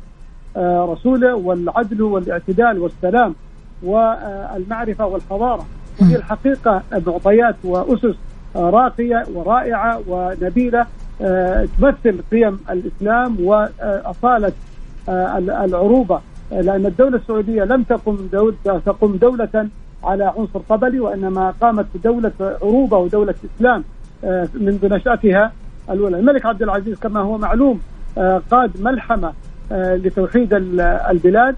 آه، 0.57 0.85
رسوله 0.85 1.35
والعدل 1.35 2.01
والاعتدال 2.01 2.79
والسلام 2.79 3.35
والمعرفة 3.83 5.05
والحضارة. 5.05 5.65
هذه 6.01 6.15
الحقيقة 6.15 6.81
معطيات 7.07 7.55
وأسس 7.63 8.15
راقية 8.55 9.23
ورائعة 9.33 10.01
ونبيلة 10.07 10.85
تمثل 11.79 12.21
قيم 12.31 12.59
الإسلام 12.69 13.37
وأصالة 13.39 14.51
العروبة. 15.65 16.21
لأن 16.51 16.85
الدولة 16.85 17.17
السعودية 17.17 17.63
لم 17.63 17.83
تقم 17.83 18.17
دولة 18.31 18.55
تقم 18.85 19.15
دولة 19.15 19.67
على 20.03 20.33
عنصر 20.37 20.59
قبلي 20.69 20.99
وإنما 20.99 21.53
قامت 21.61 21.85
دولة 22.03 22.31
عروبة 22.39 22.97
ودولة 22.97 23.35
إسلام 23.55 23.83
آه، 24.23 24.47
منذ 24.53 24.93
نشأتها 24.93 25.51
الأولى. 25.89 26.19
الملك 26.19 26.45
عبد 26.45 26.61
العزيز 26.63 26.99
كما 26.99 27.19
هو 27.19 27.37
معلوم 27.37 27.79
آه، 28.17 28.41
قاد 28.51 28.81
ملحمة 28.81 29.33
آه، 29.71 29.95
لتوحيد 29.95 30.53
البلاد 31.09 31.55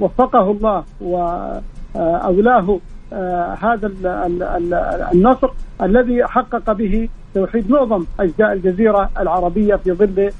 وفقه 0.00 0.50
الله 0.50 0.84
وأولاه 1.00 2.78
هذا 3.60 3.92
النصر 5.12 5.50
الذي 5.82 6.24
حقق 6.26 6.72
به 6.72 7.08
توحيد 7.34 7.70
معظم 7.70 8.04
أجزاء 8.20 8.52
الجزيرة 8.52 9.10
العربية 9.18 9.76
في 9.76 9.92
ظل 9.92 10.30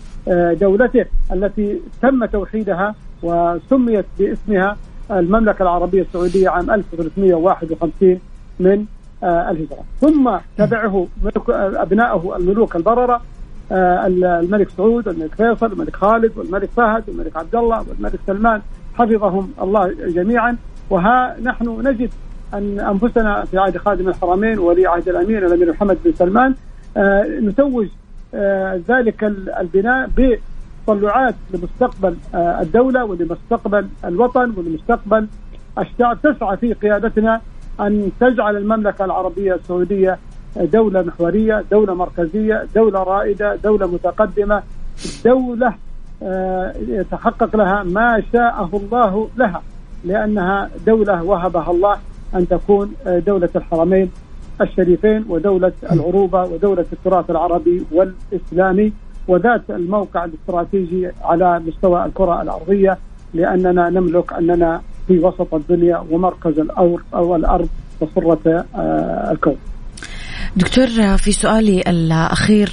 دولته 0.61 1.04
التي 1.32 1.80
تم 2.02 2.24
توحيدها 2.24 2.94
وسميت 3.27 4.05
باسمها 4.19 4.77
المملكة 5.11 5.62
العربية 5.62 6.03
السعودية 6.03 6.49
عام 6.49 6.71
1351 6.71 8.21
من 8.61 8.85
آه، 9.23 9.51
الهجرة. 9.51 9.85
ثم 10.01 10.37
تبعه 10.59 11.07
آه، 11.49 11.83
أبنائه 11.83 12.37
الملوك 12.37 12.77
البررة 12.77 13.23
آه، 13.73 14.07
الملك 14.07 14.69
سعود 14.69 15.09
والملك 15.09 15.35
فيصل 15.35 15.71
والملك 15.71 15.97
خالد 15.97 16.39
والملك 16.39 16.69
فهد 16.77 17.09
والملك 17.09 17.37
عبد 17.37 17.55
الله 17.55 17.85
والملك 17.89 18.19
سلمان 18.27 18.62
حفظهم 18.95 19.53
الله 19.62 19.95
جميعا. 20.07 20.57
وها 20.91 21.37
نحن 21.43 21.89
نجد 21.89 22.11
أن 22.55 22.81
أنفسنا 22.81 23.45
في 23.45 23.59
عهد 23.59 23.77
خادم 23.77 24.09
الحرمين 24.09 24.59
ولي 24.59 24.87
عهد 24.87 25.09
الأمير 25.09 25.47
الأمير 25.47 25.71
محمد 25.71 25.99
بن 26.05 26.12
سلمان 26.12 26.55
نتوج 27.43 27.87
ذلك 28.89 29.25
البناء 29.61 30.11
تطلعات 30.87 31.35
لمستقبل 31.51 32.16
آه، 32.35 32.61
الدولة 32.61 33.05
ولمستقبل 33.05 33.88
الوطن 34.05 34.53
ولمستقبل 34.57 35.27
الشعب 35.79 36.18
تسعى 36.22 36.57
في 36.57 36.72
قيادتنا 36.72 37.40
أن 37.81 38.11
تجعل 38.20 38.57
المملكة 38.57 39.05
العربية 39.05 39.55
السعودية 39.55 40.18
دولة 40.57 41.03
محورية، 41.03 41.64
دولة 41.70 41.94
مركزية، 41.94 42.66
دولة 42.75 43.03
رائدة، 43.03 43.57
دولة 43.57 43.87
متقدمة، 43.87 44.62
دولة 45.25 45.75
آه، 46.22 46.72
يتحقق 46.88 47.57
لها 47.57 47.83
ما 47.83 48.22
شاءه 48.33 48.70
الله 48.72 49.29
لها 49.37 49.62
لأنها 50.05 50.70
دولة 50.87 51.22
وهبها 51.22 51.70
الله 51.70 51.99
أن 52.35 52.49
تكون 52.49 52.94
آه، 53.07 53.18
دولة 53.18 53.49
الحرمين 53.57 54.11
الشريفين 54.61 55.25
ودولة 55.29 55.72
العروبة 55.92 56.44
ودولة 56.44 56.85
التراث 56.92 57.31
العربي 57.31 57.85
والإسلامي. 57.92 58.92
وذات 59.29 59.71
الموقع 59.71 60.25
الاستراتيجي 60.25 61.11
على 61.23 61.61
مستوى 61.67 62.05
الكرة 62.05 62.43
الأرضية 62.43 62.99
لأننا 63.35 63.91
نملك 63.91 64.33
أننا 64.33 64.81
في 65.07 65.19
وسط 65.19 65.55
الدنيا 65.55 66.05
ومركز 66.11 66.59
الأرض 66.59 67.01
أو 67.15 67.37
الأرض 67.37 67.69
وسره 68.01 68.65
آه، 68.75 69.33
الكون. 69.33 69.57
دكتور 70.57 70.87
في 71.17 71.33
سؤالي 71.33 71.81
الأخير 71.87 72.71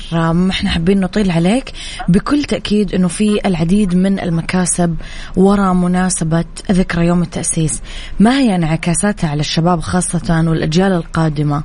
إحنا 0.50 0.70
حابين 0.70 1.00
نطيل 1.00 1.32
عليك 1.32 1.72
بكل 2.08 2.44
تأكيد 2.44 2.94
أنه 2.94 3.08
في 3.08 3.48
العديد 3.48 3.96
من 3.96 4.20
المكاسب 4.20 4.96
وراء 5.38 5.74
مناسبة 5.74 6.46
ذكرى 6.72 7.08
يوم 7.08 7.22
التأسيس. 7.22 7.82
ما 8.20 8.40
هي 8.40 8.56
انعكاساتها 8.56 9.30
على 9.30 9.40
الشباب 9.40 9.80
خاصة 9.80 10.44
والأجيال 10.48 10.92
القادمة؟ 10.92 11.64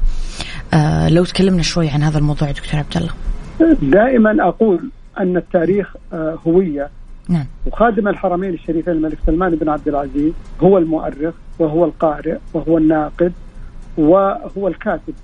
آه 0.74 1.08
لو 1.08 1.24
تكلمنا 1.24 1.62
شوي 1.62 1.88
عن 1.88 2.02
هذا 2.02 2.18
الموضوع 2.18 2.50
دكتور 2.50 2.80
عبد 2.80 2.96
الله 2.96 3.27
دائما 3.82 4.48
أقول 4.48 4.90
أن 5.20 5.36
التاريخ 5.36 5.96
آه 6.12 6.38
هوية. 6.46 6.88
نعم. 7.28 7.46
وخادم 7.66 8.08
الحرمين 8.08 8.54
الشريفين 8.54 8.92
الملك 8.94 9.18
سلمان 9.26 9.54
بن 9.54 9.68
عبد 9.68 9.88
العزيز 9.88 10.32
هو 10.62 10.78
المؤرخ 10.78 11.34
وهو 11.58 11.84
القارئ 11.84 12.36
وهو 12.54 12.78
الناقد 12.78 13.32
وهو 13.98 14.68
الكاتب 14.68 15.14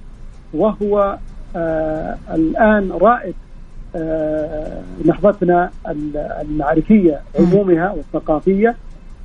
وهو 0.55 1.19
آه 1.57 2.17
الآن 2.35 2.91
رائد 3.01 3.35
آه 3.97 4.81
نهضتنا 5.05 5.71
المعرفية 6.41 7.21
عمومها 7.39 7.91
والثقافية 7.91 8.77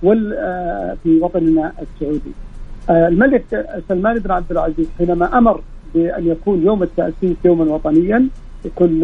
وال 0.03 0.33
آه 0.37 0.97
في 1.03 1.19
وطننا 1.21 1.71
السعودي. 1.81 2.31
آه 2.89 3.07
الملك 3.07 3.65
سلمان 3.89 4.19
بن 4.19 4.31
عبد 4.31 4.51
العزيز 4.51 4.87
حينما 4.97 5.37
أمر 5.37 5.61
بأن 5.95 6.27
يكون 6.27 6.63
يوم 6.65 6.83
التأسيس 6.83 7.37
يوما 7.45 7.63
وطنيا 7.73 8.27
كل 8.75 8.99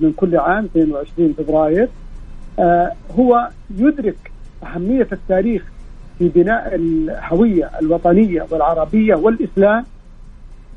من 0.00 0.12
كل 0.16 0.36
عام 0.36 0.64
22 0.64 1.32
فبراير. 1.32 1.88
آه 2.58 2.92
هو 3.18 3.48
يدرك 3.78 4.30
أهمية 4.62 5.08
التاريخ 5.12 5.62
في 6.18 6.28
بناء 6.28 6.74
الهوية 6.74 7.70
الوطنية 7.80 8.46
والعربية 8.50 9.14
والإسلام 9.14 9.84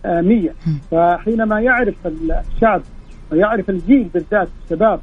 مية 0.05 0.53
فحينما 0.91 1.61
يعرف 1.61 1.95
الشعب 2.07 2.81
ويعرف 3.31 3.69
الجيل 3.69 4.09
بالذات 4.13 4.47
الشباب 4.63 4.99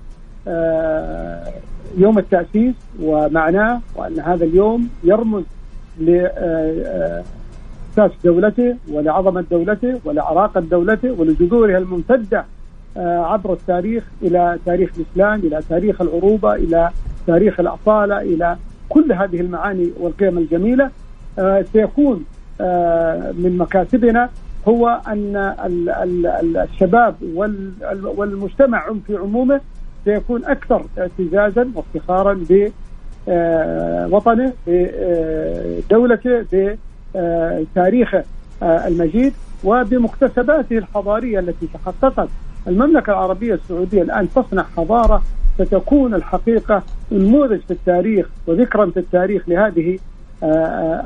آه، 0.48 1.52
يوم 1.98 2.18
التأسيس 2.18 2.74
ومعناه 3.00 3.80
وأن 3.96 4.20
هذا 4.20 4.44
اليوم 4.44 4.88
يرمز 5.04 5.44
لأساس 6.00 7.22
آه، 7.98 8.10
دولته 8.24 8.76
ولعظمة 8.88 9.44
دولته 9.50 10.00
ولعراقة 10.04 10.60
دولته 10.60 11.12
ولجذورها 11.12 11.78
الممتدة 11.78 12.44
عبر 12.96 13.52
التاريخ 13.52 14.04
إلى 14.22 14.58
تاريخ 14.66 14.90
الإسلام 14.96 15.40
إلى 15.40 15.60
تاريخ 15.68 16.00
العروبة 16.00 16.54
إلى 16.54 16.90
تاريخ 17.26 17.60
الأصالة 17.60 18.20
إلى 18.20 18.56
كل 18.88 19.12
هذه 19.12 19.40
المعاني 19.40 19.90
والقيم 20.00 20.38
الجميلة. 20.38 20.90
سيكون 21.72 22.24
من 23.38 23.56
مكاسبنا 23.58 24.28
هو 24.68 25.00
أن 25.08 25.54
الشباب 26.56 27.14
والمجتمع 28.16 28.86
في 29.06 29.16
عمومه 29.16 29.60
سيكون 30.04 30.44
أكثر 30.44 30.82
اعتزازا 30.98 31.68
وافتخارا 31.74 32.44
بوطنه 34.08 34.52
بدولته 34.66 36.44
بتاريخه 37.14 38.24
المجيد 38.62 39.32
وبمكتسباته 39.64 40.78
الحضارية 40.78 41.38
التي 41.38 41.68
تحققت 41.74 42.28
المملكة 42.68 43.10
العربية 43.10 43.54
السعودية 43.54 44.02
الآن 44.02 44.28
تصنع 44.30 44.64
حضارة 44.76 45.22
ستكون 45.58 46.14
الحقيقة 46.14 46.82
نموذج 47.12 47.60
في 47.60 47.70
التاريخ 47.70 48.28
وذكرا 48.46 48.86
في 48.90 48.96
التاريخ 49.00 49.48
لهذه 49.48 49.98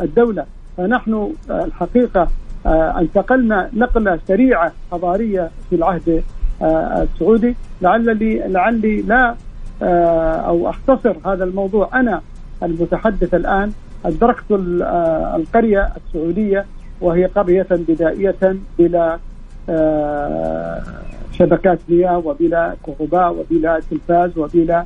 الدولة. 0.02 0.46
فنحن 0.76 1.32
الحقيقة 1.50 2.28
آه، 2.66 3.00
انتقلنا 3.00 3.70
نقلة 3.72 4.18
سريعة 4.28 4.72
حضارية 4.92 5.50
في 5.70 5.76
العهد 5.76 6.22
آه، 6.62 7.02
السعودي. 7.02 7.56
لعلي 7.82 8.38
لعلي 8.48 9.02
لا 9.02 9.34
آه، 9.82 10.36
أو 10.36 10.70
أختصر 10.70 11.16
هذا 11.26 11.44
الموضوع. 11.44 11.90
أنا 11.94 12.20
المتحدث 12.62 13.34
الآن 13.34 13.72
أدركت 14.04 14.44
القرية 15.36 15.92
السعودية 15.96 16.64
وهي 17.00 17.26
قرية 17.26 17.66
بدائية 17.70 18.56
بلا 18.78 19.18
شبكات 21.32 21.78
مياه 21.88 22.18
وبلا 22.18 22.74
كهرباء 22.86 23.32
وبلا 23.32 23.80
تلفاز 23.90 24.38
وبلا 24.38 24.84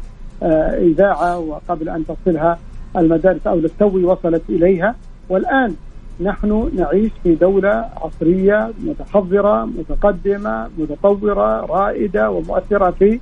إذاعة 0.79 1.39
وقبل 1.39 1.89
أن 1.89 2.05
تصلها 2.07 2.59
المدارس 2.97 3.47
أو 3.47 3.57
للتو 3.57 4.13
وصلت 4.13 4.43
إليها. 4.49 4.95
والآن 5.29 5.75
نحن 6.21 6.71
نعيش 6.77 7.13
في 7.23 7.35
دولة 7.35 7.89
عصرية 7.97 8.71
متحضرة 8.85 9.65
متقدمة 9.65 10.69
متطورة 10.79 11.67
رائدة 11.67 12.31
ومؤثرة 12.31 12.91
في 12.91 13.21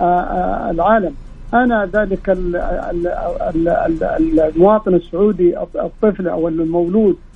آه، 0.00 0.04
آه، 0.04 0.70
العالم. 0.70 1.14
أنا 1.54 1.90
ذلك 1.92 2.38
المواطن 4.56 4.94
السعودي 4.94 5.58
الطفل 5.58 6.28
أو 6.28 6.48
المولود 6.48 7.16
آه، 7.16 7.27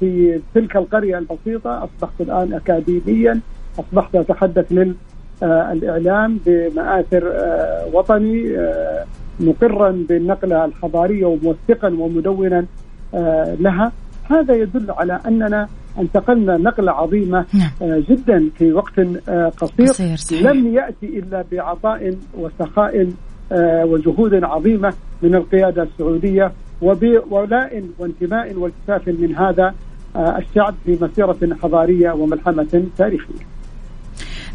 في 0.00 0.40
تلك 0.54 0.76
القرية 0.76 1.18
البسيطة 1.18 1.84
أصبحت 1.84 2.20
الآن 2.20 2.52
أكاديميا 2.52 3.40
أصبحت 3.78 4.14
أتحدث 4.14 4.72
للإعلام 5.42 6.38
بمآثر 6.46 7.32
وطني 7.92 8.56
مقرا 9.40 10.04
بالنقلة 10.08 10.64
الحضارية 10.64 11.26
وموثقا 11.26 11.88
ومدونا 11.88 12.66
لها 13.60 13.92
هذا 14.30 14.54
يدل 14.54 14.90
على 14.90 15.20
أننا 15.26 15.68
انتقلنا 15.98 16.56
نقلة 16.56 16.92
عظيمة 16.92 17.44
نعم. 17.54 17.70
آه، 17.82 18.02
جدا 18.08 18.50
في 18.58 18.72
وقت 18.72 18.98
آه، 19.28 19.48
قصير, 19.48 19.86
قصير 19.86 20.16
صحيح. 20.16 20.42
لم 20.42 20.74
يأتي 20.74 21.06
إلا 21.18 21.44
بعطاء 21.52 22.16
وسخاء 22.38 23.08
آه، 23.52 23.84
وجهود 23.84 24.44
عظيمة 24.44 24.92
من 25.22 25.34
القيادة 25.34 25.82
السعودية 25.82 26.52
وبولاء 26.82 27.84
وانتماء 27.98 28.54
والتفاف 28.54 29.08
من 29.08 29.36
هذا 29.36 29.74
الشعب 30.16 30.74
في 30.84 30.98
مسيرة 31.00 31.56
حضارية 31.62 32.12
وملحمة 32.12 32.84
تاريخية. 32.98 33.54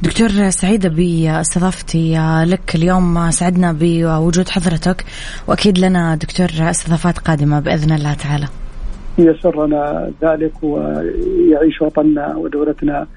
دكتور 0.03 0.49
سعيدة 0.49 0.89
بأستضافتي 0.89 2.17
لك 2.45 2.75
اليوم 2.75 3.31
سعدنا 3.31 3.75
بوجود 3.79 4.49
حضرتك 4.49 5.05
وأكيد 5.47 5.79
لنا 5.79 6.15
دكتور 6.15 6.47
استضافات 6.59 7.17
قادمة 7.17 7.59
بإذن 7.59 7.91
الله 7.91 8.13
تعالى 8.13 8.47
يسرنا 9.17 10.11
ذلك 10.23 10.63
ويعيش 10.63 11.81
وطننا 11.81 12.35
ودولتنا 12.35 13.07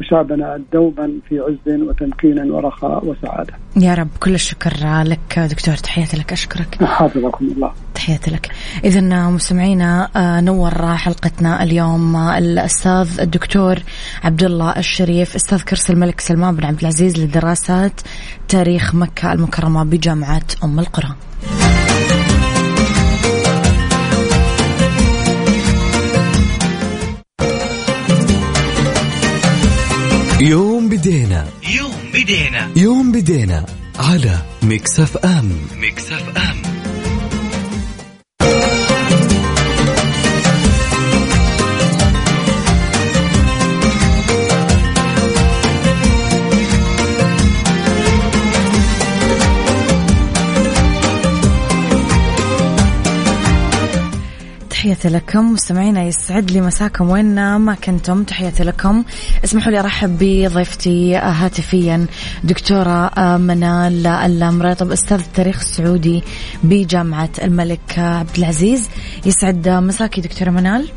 وشعبنا 0.00 0.60
دوما 0.72 1.12
في 1.28 1.38
عز 1.38 1.80
وتمكين 1.80 2.50
ورخاء 2.50 3.06
وسعادة. 3.06 3.54
يا 3.76 3.94
رب 3.94 4.08
كل 4.20 4.34
الشكر 4.34 5.02
لك 5.02 5.38
دكتور. 5.38 5.74
تحياتي 5.74 6.16
لك 6.16 6.32
أشكرك. 6.32 6.84
حافظكم 6.84 7.44
الله. 7.44 7.72
تحياتي 7.94 8.30
لك. 8.30 8.50
إذا 8.84 9.28
مستمعينا 9.28 10.08
آه، 10.16 10.40
نور 10.40 10.96
حلقتنا 10.96 11.62
اليوم. 11.62 12.16
الأستاذ 12.16 13.20
الدكتور 13.20 13.76
عبد 14.24 14.42
الله 14.42 14.78
الشريف 14.78 15.34
أستاذ 15.34 15.62
كرسي 15.62 15.92
الملك 15.92 16.20
سلمان 16.20 16.56
بن 16.56 16.64
عبد 16.64 16.80
العزيز 16.80 17.24
لدراسات 17.24 18.00
تاريخ 18.48 18.94
مكة 18.94 19.32
المكرمة 19.32 19.84
بجامعة 19.84 20.42
أم 20.64 20.80
القرى. 20.80 21.14
يوم 30.42 30.88
بدينا. 30.88 31.46
يوم 31.74 32.10
بدينا. 32.14 32.70
يوم 32.76 33.12
بدينا 33.12 33.66
على 33.98 34.38
Mix 34.62 35.16
FM. 35.16 35.52
Mix 35.78 36.36
FM. 36.36 36.71
تحياتي 55.02 55.16
لكم. 55.16 55.52
مستمعينا 55.52 56.02
يسعد 56.02 56.50
لي 56.50 56.60
مساكم 56.60 57.10
وين 57.10 57.56
ما 57.56 57.74
كنتم 57.74 58.24
تحياتي 58.24 58.64
لكم. 58.64 59.04
اسمحوا 59.44 59.72
لي 59.72 59.80
أرحب 59.80 60.18
بضيفتي 60.20 61.16
هاتفيا 61.16 62.06
دكتورة 62.44 63.10
منال 63.36 64.06
المريطب 64.06 64.90
أستاذ 64.92 65.18
التاريخ 65.18 65.58
السعودي 65.58 66.22
بجامعة 66.62 67.30
الملك 67.42 67.98
عبد 67.98 68.38
العزيز. 68.38 68.88
يسعد 69.26 69.68
مساكي 69.68 70.20
دكتورة 70.20 70.50
منال. 70.50 70.88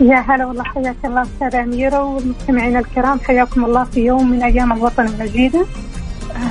يا 0.00 0.24
هلا 0.28 0.46
والله 0.46 0.64
حياك 0.64 0.96
الله 1.04 1.22
أستاذة 1.22 1.62
أميرة 1.62 2.02
والمستمعين 2.02 2.76
الكرام. 2.76 3.20
حياكم 3.20 3.64
الله 3.64 3.84
في 3.84 4.00
يوم 4.00 4.30
من 4.30 4.42
أيام 4.42 4.72
الوطن 4.72 5.06
المجيدة. 5.06 5.66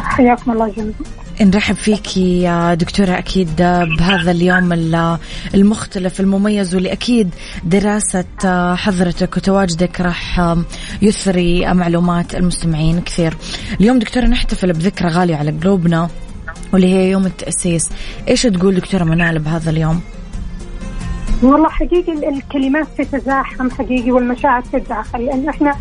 حياكم 0.04 0.52
الله 0.52 0.68
جميعا. 0.78 1.25
نرحب 1.42 1.76
فيك 1.76 2.18
يا 2.18 2.74
دكتورة. 2.74 3.18
أكيد 3.18 3.56
بهذا 3.98 4.32
اليوم 4.32 4.74
المختلف 5.54 6.20
المميز 6.20 6.76
واللي 6.76 6.92
أكيد 6.92 7.30
دراسة 7.64 8.76
حضرتك 8.76 9.38
وتواجدك 9.38 10.02
راح 10.02 10.56
يثري 11.02 11.74
معلومات 11.74 12.36
المستمعين 12.36 13.02
كثير. 13.02 13.38
اليوم 13.82 14.00
دكتورة 14.00 14.26
نحتفل 14.26 14.74
بذكرى 14.74 15.08
غالية 15.08 15.36
على 15.36 15.52
قلوبنا 15.52 16.10
واللي 16.74 16.88
هي 16.88 17.12
يوم 17.12 17.26
التأسيس. 17.26 17.90
إيش 18.28 18.42
تقول 18.42 18.76
دكتورة 18.76 19.04
منال 19.04 19.40
بهذا 19.40 19.70
اليوم؟ 19.70 20.02
والله 21.44 21.70
حقيقي 21.70 22.30
الكلمات 22.30 22.88
تتزاحم 22.98 23.72
حقيقي 23.72 24.12
والمشاعر 24.12 24.62
تتداخل 24.62 25.26
لأن 25.26 25.50
إحنا 25.50 25.76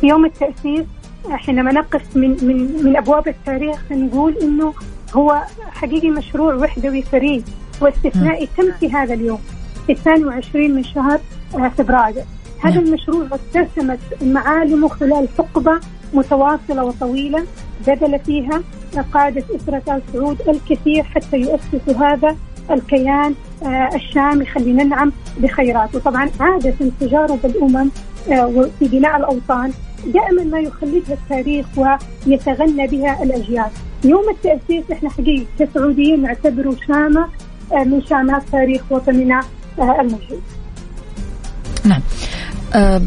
في 0.00 0.06
يوم 0.06 0.24
التأسيس 0.24 0.84
حينما 1.30 1.72
نقف 1.72 2.16
من 2.16 2.30
من 2.30 2.84
من 2.84 2.96
أبواب 2.96 3.28
التاريخ. 3.28 3.78
نقول 3.90 4.36
إنه 4.42 4.74
هو 5.16 5.42
حقيقي 5.70 6.10
مشروع 6.10 6.54
وحدوي 6.54 7.02
فريد 7.02 7.48
واستثنائي 7.80 8.48
تم 8.56 8.72
في 8.80 8.92
هذا 8.92 9.14
اليوم 9.14 9.38
في 9.86 9.92
22 9.92 10.70
من 10.70 10.84
شهر 10.84 11.20
آه، 11.54 11.68
فبراير. 11.68 12.24
هذا 12.60 12.80
المشروع 12.80 13.26
اتسمت 13.32 13.98
معالمه 14.22 14.88
خلال 14.88 15.28
حقبة 15.38 15.80
متواصلة 16.14 16.84
وطويلة 16.84 17.46
بذل 17.86 18.18
فيها 18.18 18.62
قادة 19.14 19.44
اسره 19.56 19.82
ال 19.88 20.02
سعود 20.12 20.40
الكثير 20.48 21.02
حتى 21.02 21.36
يؤسسوا 21.36 21.94
هذا 21.94 22.36
الكيان 22.70 23.34
آه، 23.62 23.90
الشامي 23.94 24.46
خلينا 24.46 24.84
ننعم 24.84 25.12
بخيراته. 25.38 25.98
طبعا 25.98 26.30
عادة 26.40 26.74
تجارب 27.00 27.38
الأمم 27.44 27.90
آه، 28.32 28.68
في 28.78 28.88
بناء 28.88 29.16
الأوطان 29.16 29.72
دائما 30.06 30.44
ما 30.44 30.60
يخلدها 30.60 31.14
التاريخ 31.14 31.66
ويتغنى 31.76 32.86
بها 32.86 33.22
الأجيال. 33.22 33.70
يوم 34.04 34.28
التأسيس 34.30 34.90
إحنا 34.92 35.10
حقيقة 35.10 35.46
كسعوديين 35.58 36.22
نعتبره 36.22 36.76
شامة 36.88 37.28
آه، 37.72 37.84
من 37.84 38.06
شامات 38.06 38.42
تاريخ 38.52 38.82
وطننا 38.90 39.40
المجيد 39.78 40.42
نعم 41.84 42.00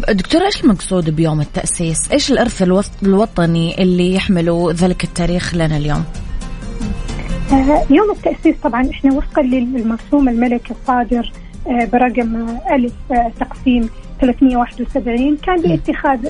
دكتور 0.09 0.45
إيش 0.45 0.63
المقصود 0.63 1.09
بيوم 1.09 1.41
التأسيس؟ 1.41 2.11
إيش 2.11 2.31
الإرث 2.31 2.63
الوطني 3.03 3.83
اللي 3.83 4.15
يحمله 4.15 4.71
ذلك 4.71 5.03
التاريخ 5.03 5.55
لنا 5.55 5.77
اليوم؟ 5.77 6.03
آه، 7.51 7.85
يوم 7.89 8.11
التأسيس 8.11 8.55
طبعا 8.63 8.89
إحنا 8.89 9.13
وفقا 9.13 9.41
للمرسوم 9.41 10.29
الملكي 10.29 10.73
الصادر 10.73 11.31
آه، 11.67 11.85
برقم 11.85 12.57
ألف 12.71 12.93
آه، 13.11 13.31
تقسيم 13.39 13.89
371 14.21 15.37
كان 15.37 15.61
باتخاذ 15.61 16.27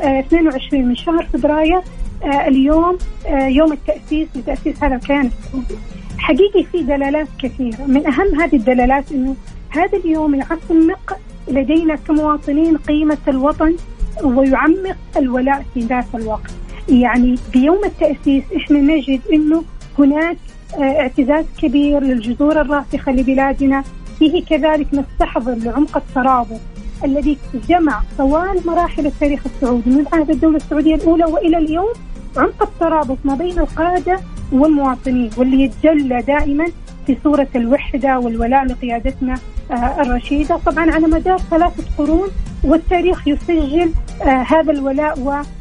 22 0.00 0.88
من 0.88 0.96
شهر 0.96 1.26
فبراير 1.32 1.80
اليوم 2.24 2.98
يوم 3.30 3.72
التأسيس 3.72 4.28
لتأسيس 4.36 4.84
هذا 4.84 4.94
الكيان 4.94 5.26
السعودي. 5.26 5.74
حقيقي 6.18 6.64
في 6.64 6.82
دلالات 6.82 7.28
كثيرة. 7.42 7.84
من 7.86 8.06
أهم 8.06 8.40
هذه 8.40 8.56
الدلالات 8.56 9.12
أنه 9.12 9.36
هذا 9.70 9.98
اليوم 9.98 10.34
يعمق 10.34 11.18
لدينا 11.48 11.96
كمواطنين 11.96 12.76
قيمة 12.76 13.18
الوطن 13.28 13.76
ويعمق 14.24 14.96
الولاء 15.16 15.64
في 15.74 15.80
ذات 15.80 16.06
الوقت. 16.14 16.50
يعني 16.88 17.36
بيوم 17.52 17.84
التأسيس 17.84 18.44
إحنا 18.56 18.78
نجد 18.78 19.20
إنه 19.32 19.64
هناك 19.98 20.36
آه، 20.78 21.00
اعتزاز 21.00 21.44
كبير 21.62 22.00
للجذور 22.00 22.60
الراسخة 22.60 23.12
لبلادنا. 23.12 23.84
فيه 24.18 24.44
كذلك 24.44 24.86
نستحضر 24.94 25.54
لعمق 25.54 25.96
الترابط 25.96 26.60
الذي 27.04 27.36
جمع 27.68 28.02
طوال 28.18 28.60
مراحل 28.66 29.06
التاريخ 29.06 29.40
السعودي 29.46 29.90
من 29.90 30.04
عهد 30.12 30.30
الدولة 30.30 30.56
السعودية 30.56 30.94
الأولى 30.94 31.24
وإلى 31.24 31.58
اليوم. 31.58 31.92
عمق 32.36 32.62
الترابط 32.62 33.18
ما 33.24 33.34
بين 33.34 33.58
القادة 33.58 34.20
والمواطنين 34.52 35.30
واللي 35.36 35.62
يتجلى 35.62 36.22
دائما 36.22 36.66
في 37.06 37.16
صورة 37.24 37.48
الوحدة 37.56 38.18
والولاء 38.18 38.64
لقيادتنا 38.64 39.34
آه، 39.70 40.02
الرشيدة. 40.02 40.56
طبعا 40.56 40.90
على 40.90 41.06
مدار 41.06 41.38
ثلاثة 41.38 41.84
قرون 41.98 42.28
والتاريخ 42.64 43.28
يسجل 43.28 43.92
آه، 44.22 44.24
هذا 44.48 44.72
الولاء 44.72 45.18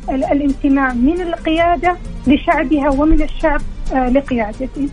والانتماء 0.07 0.93
من 0.93 1.21
القيادة 1.21 1.95
لشعبها 2.27 2.89
ومن 2.89 3.21
الشعب 3.21 3.61
آه، 3.93 4.09
لقيادته 4.09 4.89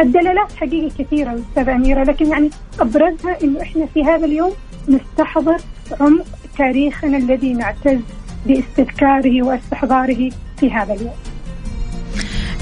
الدلالات 0.00 0.52
حقيقة 0.52 0.94
كثيرة 0.98 1.34
أستاذة 1.34 1.74
أميرة 1.74 2.04
لكن 2.04 2.26
يعني 2.26 2.50
أبرزها 2.80 3.36
أنه 3.44 3.62
إحنا 3.62 3.86
في 3.86 4.04
هذا 4.04 4.26
اليوم 4.26 4.52
نستحضر 4.88 5.56
عمق 6.00 6.26
تاريخنا 6.58 7.16
الذي 7.16 7.52
نعتز 7.52 8.00
باستذكاره 8.46 9.42
واستحضاره 9.42 10.30
في 10.60 10.70
هذا 10.70 10.94
اليوم. 10.94 11.14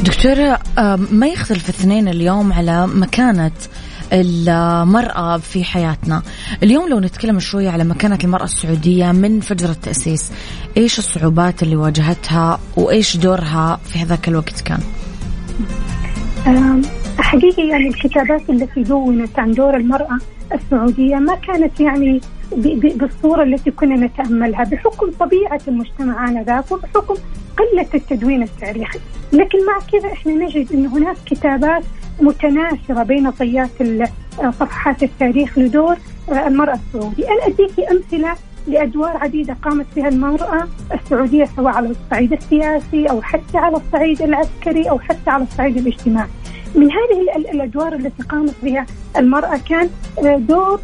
دكتورة 0.00 0.58
ما 1.10 1.26
يختلف 1.26 1.68
اثنين 1.68 2.08
اليوم 2.08 2.52
على 2.52 2.86
مكانة 2.86 3.50
المرأة 4.12 5.38
في 5.38 5.64
حياتنا؟ 5.64 6.22
اليوم 6.62 6.88
لو 6.88 7.00
نتكلم 7.00 7.38
شوية 7.38 7.70
على 7.70 7.84
مكانة 7.84 8.18
المرأة 8.24 8.44
السعودية 8.44 9.12
من 9.12 9.40
فجر 9.40 9.70
التأسيس 9.70 10.32
إيش 10.76 10.98
الصعوبات 10.98 11.62
اللي 11.62 11.76
واجهتها 11.76 12.60
وإيش 12.76 13.16
دورها 13.16 13.80
في 13.84 13.98
هذاك 13.98 14.28
الوقت 14.28 14.60
كان؟ 14.60 14.80
حقيقي 17.18 17.68
يعني 17.68 17.88
الكتابات 17.88 18.50
التي 18.50 18.82
دونت 18.82 19.38
عن 19.38 19.52
دور 19.52 19.76
المرأة 19.76 20.18
السعودية 20.54 21.16
ما 21.16 21.34
كانت 21.34 21.80
يعني 21.80 22.20
بالصورة 22.52 23.42
التي 23.42 23.70
كنا 23.70 23.96
نتأملها 23.96 24.64
بحكم 24.64 25.10
طبيعة 25.20 25.60
المجتمع 25.68 26.28
آنذاك 26.28 26.72
وبحكم 26.72 27.14
قلة 27.58 27.86
التدوين 27.94 28.42
التاريخي. 28.42 28.98
لكن 29.32 29.58
مع 29.66 29.78
كذا 29.92 30.12
إحنا 30.12 30.32
نجد 30.32 30.72
أن 30.72 30.86
هناك 30.86 31.16
كتابات 31.26 31.84
متناثرة 32.20 33.02
بين 33.02 33.30
طيات 33.30 33.70
صفحات 34.40 35.02
التاريخ 35.02 35.58
لدور 35.58 35.96
المرأة 36.30 36.74
السعودية 36.74 37.24
أنا 37.28 37.46
أديك 37.46 37.80
أمثلة 37.90 38.34
لأدوار 38.66 39.16
عديدة 39.16 39.56
قامت 39.62 39.86
بها 39.96 40.08
المرأة 40.08 40.68
السعودية 40.94 41.44
سواء 41.56 41.74
على 41.74 41.88
الصعيد 41.88 42.32
السياسي 42.32 43.06
أو 43.06 43.22
حتى 43.22 43.58
على 43.58 43.76
الصعيد 43.76 44.22
العسكري 44.22 44.90
أو 44.90 44.98
حتى 44.98 45.30
على 45.30 45.42
الصعيد 45.42 45.76
الاجتماعي. 45.76 46.28
من 46.74 46.90
هذه 46.92 47.36
الأدوار 47.50 47.92
التي 47.92 48.22
قامت 48.22 48.54
بها 48.62 48.86
المرأة 49.16 49.60
كان 49.68 49.88
آه، 50.18 50.36
دور 50.36 50.74
آه، 50.74 50.80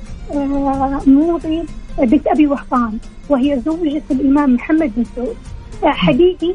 موضي 1.07 1.63
بنت 1.99 2.27
أبي 2.27 2.47
وهطان 2.47 2.99
وهي 3.29 3.61
زوجة 3.61 4.03
الإمام 4.11 4.55
محمد 4.55 4.93
بن 4.97 5.05
سعود. 5.17 5.37
آه، 5.85 5.91
حقيقي 5.91 6.55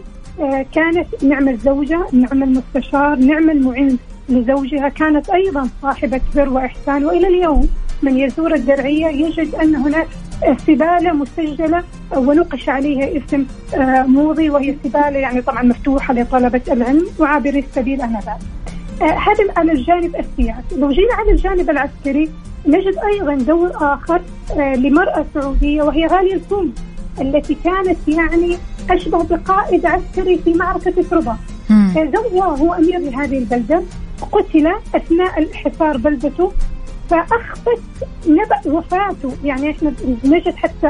كانت 0.73 1.23
نعم 1.23 1.49
الزوجة 1.49 2.05
نعم 2.11 2.43
المستشار 2.43 3.15
نعم 3.15 3.49
المعين 3.49 3.97
لزوجها 4.29 4.89
كانت 4.89 5.29
أيضا 5.29 5.69
صاحبة 5.81 6.21
بر 6.35 6.49
وإحسان. 6.49 7.05
وإلى 7.05 7.27
اليوم 7.27 7.69
من 8.01 8.17
يزور 8.17 8.53
الدرعية 8.53 9.07
يجد 9.07 9.55
أن 9.55 9.75
هناك 9.75 10.07
سبالة 10.67 11.13
مسجلة 11.13 11.83
ونقش 12.15 12.69
عليها 12.69 13.17
اسم 13.17 13.45
موضي 14.07 14.49
وهي 14.49 14.75
سبالة 14.83 15.17
يعني 15.17 15.41
طبعا 15.41 15.63
مفتوحة 15.63 16.13
لطلبة 16.13 16.61
العلم 16.67 17.07
وعابري 17.19 17.59
السبيل 17.59 18.01
آنذاك. 18.01 18.37
هذا 19.01 19.53
على 19.57 19.71
الجانب 19.71 20.15
السياسي، 20.15 20.75
لو 20.77 20.91
جينا 20.91 21.13
على 21.13 21.31
الجانب 21.31 21.69
العسكري 21.69 22.29
نجد 22.65 22.95
أيضا 23.13 23.35
دور 23.35 23.71
آخر 23.75 24.21
آه، 24.57 24.75
لمرأة 24.75 25.25
سعودية 25.33 25.83
وهي 25.83 26.07
غالية 26.07 26.33
الكوم 26.33 26.73
التي 27.21 27.57
كانت 27.63 27.97
يعني 28.07 28.57
أشبه 28.89 29.23
بقائد 29.23 29.85
عسكري 29.85 30.37
في 30.37 30.53
معركة 30.53 30.93
ربا. 31.11 31.37
زوجها 31.95 32.45
هو 32.45 32.73
أمير 32.73 32.99
لهذه 32.99 33.37
البلدة 33.37 33.81
قتل 34.31 34.67
أثناء 34.95 35.47
حصار 35.53 35.97
بلدته 35.97 36.51
فأخفت 37.09 37.81
نبأ 38.27 38.61
وفاته. 38.65 39.31
يعني 39.43 39.71
إحنا 39.71 39.93
نجد 40.23 40.55
حتى 40.55 40.89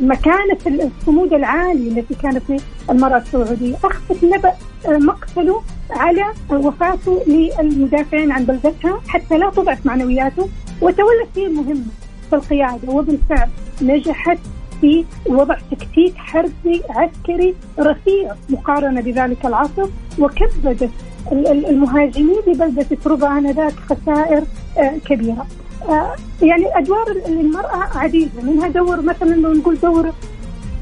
مكانة 0.00 0.58
الصمود 0.66 1.32
العالي 1.32 1.88
التي 1.88 2.14
كانت 2.14 2.42
في 2.46 2.60
المرأة 2.90 3.16
السعودية. 3.18 3.76
أخفت 3.84 4.24
نبأ 4.24 4.52
مقتله 4.88 5.62
على 5.90 6.24
وفاته 6.50 7.22
للمدافعين 7.26 8.32
عن 8.32 8.44
بلدتها 8.44 9.00
حتى 9.08 9.38
لا 9.38 9.50
تضعف 9.50 9.86
معنوياته. 9.86 10.48
وتولت 10.82 11.28
هي 11.36 11.46
المهمة 11.46 11.84
في 12.30 12.36
القيادة 12.36 12.92
وبالفعل 12.92 13.48
نجحت 13.82 14.38
في 14.80 15.04
وضع 15.26 15.56
تكتيك 15.70 16.16
حربي 16.16 16.82
عسكري 16.90 17.54
رفيع 17.78 18.34
مقارنة 18.50 19.00
بذلك 19.00 19.46
العصر 19.46 19.88
وكبدت 20.18 20.90
المهاجمين 21.32 22.36
لبلدة 22.46 22.86
تروبا 23.04 23.38
آنذاك 23.38 23.72
خسائر 23.72 24.42
آه، 24.78 24.98
كبيرة. 25.04 25.46
آه، 25.88 26.14
يعني 26.42 26.78
أدوار 26.78 27.06
المرأة 27.26 27.98
عديدة 27.98 28.42
منها 28.42 28.68
دور 28.68 29.02
مثلا 29.02 29.34
لو 29.34 29.52
نقول 29.52 29.78
دور 29.82 30.12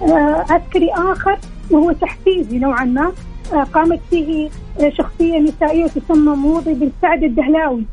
آه، 0.02 0.44
عسكري 0.50 0.90
آخر 0.92 1.38
وهو 1.70 1.92
تحفيزي 1.92 2.58
نوعا 2.58 2.84
ما. 2.84 3.12
قامت 3.72 4.00
فيه 4.10 4.50
شخصية 4.88 5.38
نسائية 5.38 5.86
تسمى 5.86 6.36
موضي 6.36 6.74
بن 6.74 6.90
سعد 7.02 7.24
الدهلاوي. 7.24 7.84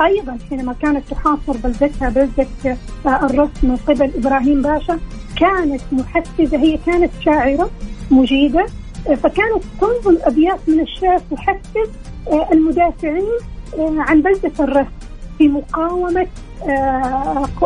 أيضا 0.00 0.38
حينما 0.50 0.72
كانت 0.72 1.08
تحاصر 1.10 1.56
بلدتها 1.64 2.08
بلدة 2.08 2.76
الرس 3.06 3.64
من 3.64 3.76
قبل 3.76 4.10
إبراهيم 4.16 4.62
باشا 4.62 4.98
كانت 5.36 5.80
محفزة 5.92 6.58
هي 6.58 6.78
كانت 6.86 7.10
شاعرة 7.24 7.70
مجيدة 8.10 8.66
فكانت 9.04 9.62
تنظم 9.80 10.18
ابيات 10.22 10.58
من 10.68 10.80
الشعر 10.80 11.20
تحفز 11.30 11.90
المدافعين 12.52 13.38
عن 13.78 14.22
بلدة 14.22 14.52
الرس 14.60 14.86
في 15.38 15.48
مقاومة 15.48 16.26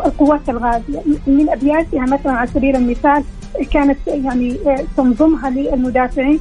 القوات 0.07 0.49
الغازية. 0.49 1.03
من 1.27 1.49
أبياتها 1.49 2.01
مثلا 2.01 2.33
على 2.33 2.47
سبيل 2.47 2.77
المثال 2.77 3.25
كانت 3.73 3.99
يعني 4.07 4.57
تنظمها 4.97 5.51
للمدافعين 5.51 6.41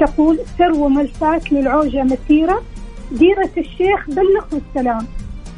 تقول 0.00 0.38
سر 0.58 0.88
وملفاك 0.88 1.52
للعوجا 1.52 2.02
مسيره 2.02 2.62
ديرة 3.12 3.50
الشيخ 3.58 4.08
بلغه 4.08 4.60
السلام 4.68 5.06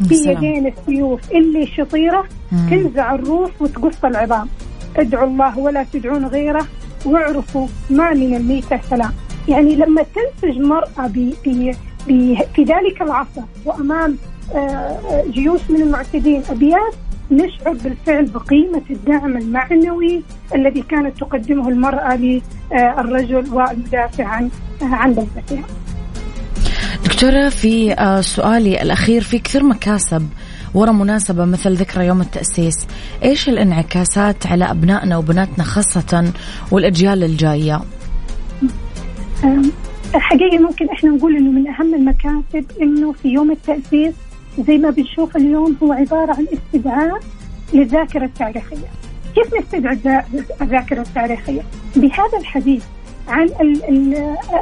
في 0.08 0.14
يدين 0.30 0.66
السيوف 0.66 1.32
اللي 1.32 1.66
شطيرة 1.66 2.24
تنزع 2.70 3.14
الروح 3.14 3.50
وتقص 3.60 4.04
العظام. 4.04 4.48
ادعوا 4.96 5.26
الله 5.26 5.58
ولا 5.58 5.86
تدعون 5.92 6.24
غيره 6.26 6.66
واعرفوا 7.06 7.66
ما 7.90 8.14
من 8.14 8.36
الميتة 8.36 8.80
سلام. 8.90 9.12
يعني 9.48 9.76
لما 9.76 10.02
تنسج 10.02 10.58
مرأة 10.58 11.06
بي 11.06 11.34
بي 11.44 11.74
بي 12.06 12.38
في 12.54 12.64
ذلك 12.64 13.02
العصر 13.02 13.42
وأمام 13.64 14.16
آه، 14.54 15.24
جيوش 15.30 15.60
من 15.70 15.82
المعتدين 15.82 16.42
أبيات 16.50 16.94
نشعر 17.30 17.72
بالفعل 17.72 18.24
بقيمة 18.26 18.82
الدعم 18.90 19.36
المعنوي 19.36 20.22
الذي 20.54 20.82
كانت 20.82 21.18
تقدمه 21.20 21.68
المرأة 21.68 22.16
للرجل 22.16 23.54
والمدافع 23.54 24.24
عن 24.24 24.50
عن 24.82 25.12
بلدتها. 25.12 25.64
دكتورة 27.16 27.48
في 27.48 27.92
آه، 27.92 28.20
سؤالي 28.20 28.82
الأخير. 28.82 29.22
في 29.22 29.38
كثير 29.38 29.62
مكاسب 29.64 30.28
ورا 30.74 30.92
مناسبة 30.92 31.44
مثل 31.44 31.72
ذكرى 31.72 32.06
يوم 32.06 32.20
التأسيس. 32.20 32.86
إيش 33.22 33.48
الانعكاسات 33.48 34.46
على 34.46 34.70
أبنائنا 34.70 35.16
وبناتنا 35.16 35.64
خاصة 35.64 36.32
والأجيال 36.70 37.24
الجاية؟ 37.24 37.80
حقيقة 40.14 40.58
ممكن 40.58 40.88
إحنا 40.88 41.10
نقول 41.10 41.36
إنه 41.36 41.50
من 41.50 41.68
أهم 41.68 41.94
المكاسب 41.94 42.64
إنه 42.82 43.12
في 43.12 43.28
يوم 43.28 43.50
التأسيس 43.50 44.14
زي 44.66 44.78
ما 44.78 44.90
بنشوف 44.90 45.36
اليوم 45.36 45.76
هو 45.82 45.92
عبارة 45.92 46.34
عن 46.34 46.46
استدعاء 46.52 47.20
للذاكرة 47.74 48.24
التاريخية. 48.24 48.88
كيف 49.34 49.54
نستدعي 49.60 50.22
الذاكرة 50.62 51.00
التاريخية؟ 51.00 51.62
بهذا 51.96 52.38
الحديث 52.40 52.84
عن 53.28 53.48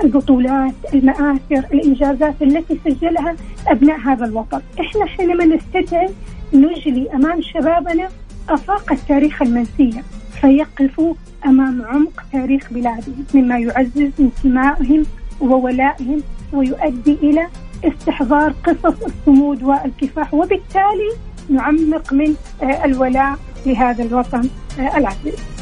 البطولات 0.05 0.75
المآثر 0.95 1.65
الإنجازات 1.73 2.35
التي 2.43 2.81
سجلها 2.85 3.37
أبناء 3.67 3.99
هذا 3.99 4.25
الوطن. 4.25 4.61
إحنا 4.81 5.07
حينما 5.07 5.45
نستدعي 5.45 6.09
نجلي 6.53 7.11
أمام 7.15 7.41
شبابنا 7.43 8.09
أفاق 8.49 8.93
التاريخ 8.93 9.43
المنسية 9.43 10.03
فيقفوا 10.41 11.15
أمام 11.47 11.83
عمق 11.83 12.23
تاريخ 12.33 12.73
بلادهم 12.73 13.25
مما 13.35 13.59
يعزز 13.59 14.11
انتمائهم 14.21 15.03
وولائهم 15.41 16.23
ويؤدي 16.53 17.13
إلى 17.23 17.47
استحضار 17.85 18.55
قصص 18.65 19.03
الصمود 19.03 19.63
والكفاح 19.63 20.35
وبالتالي 20.35 21.11
نعمق 21.49 22.13
من 22.13 22.35
آه، 22.63 22.85
الولاء 22.85 23.37
لهذا 23.67 24.05
الوطن 24.05 24.49
آه، 24.81 24.97
العزيز. 24.99 25.54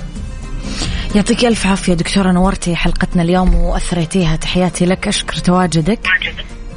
يعطيك 1.14 1.44
ألف 1.44 1.66
عافية 1.66 1.94
دكتورة 1.94 2.32
نورتي 2.32 2.76
حلقتنا 2.76 3.22
اليوم 3.22 3.54
وأثريتيها. 3.54 4.36
تحياتي 4.36 4.86
لك 4.86 5.08
أشكر 5.08 5.34
تواجدك 5.36 6.08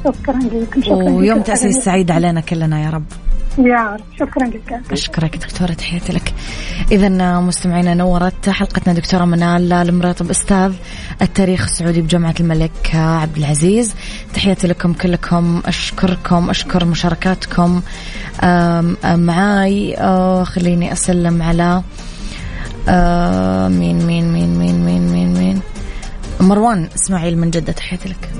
شكرا 0.04 0.38
لكم 0.38 0.82
شكرا 0.82 0.94
ويوم 0.94 1.42
تأسيس 1.42 1.76
سعيد 1.76 2.10
علينا 2.10 2.40
كلنا 2.40 2.84
يا 2.84 2.90
رب. 2.90 3.04
يا 3.58 3.94
رب. 3.94 4.00
شكرا 4.18 4.46
لك. 4.46 4.80
أشكرك 4.92 5.36
دكتورة 5.36 5.72
تحياتي 5.72 6.12
لك. 6.12 6.34
إذا 6.92 7.40
مستمعينا 7.40 7.94
نورت 7.94 8.48
حلقتنا 8.48 8.94
دكتورة 8.94 9.24
منال 9.24 9.72
المراتب 9.72 10.30
أستاذ 10.30 10.72
التاريخ 11.22 11.62
السعودي 11.62 12.02
بجامعة 12.02 12.34
الملك 12.40 12.90
عبد 12.94 13.36
العزيز. 13.36 13.94
تحياتي 14.34 14.66
لكم 14.66 14.92
كلكم 14.92 15.62
أشكركم 15.66 16.50
أشكر 16.50 16.84
مشاركاتكم. 16.84 17.82
معاي 19.04 19.96
خليني 20.44 20.92
أسلم 20.92 21.42
على 21.42 21.82
آه، 22.88 23.68
مين 23.68 24.06
مين 24.06 24.32
مين 24.32 24.58
مين 24.58 24.84
مين 24.84 25.12
مين 25.12 25.34
مين. 25.34 25.60
مروان 26.40 26.88
إسماعيل 26.94 27.38
من 27.38 27.50
جدة 27.50 27.72
تحياتي 27.72 28.08
لك. 28.08 28.30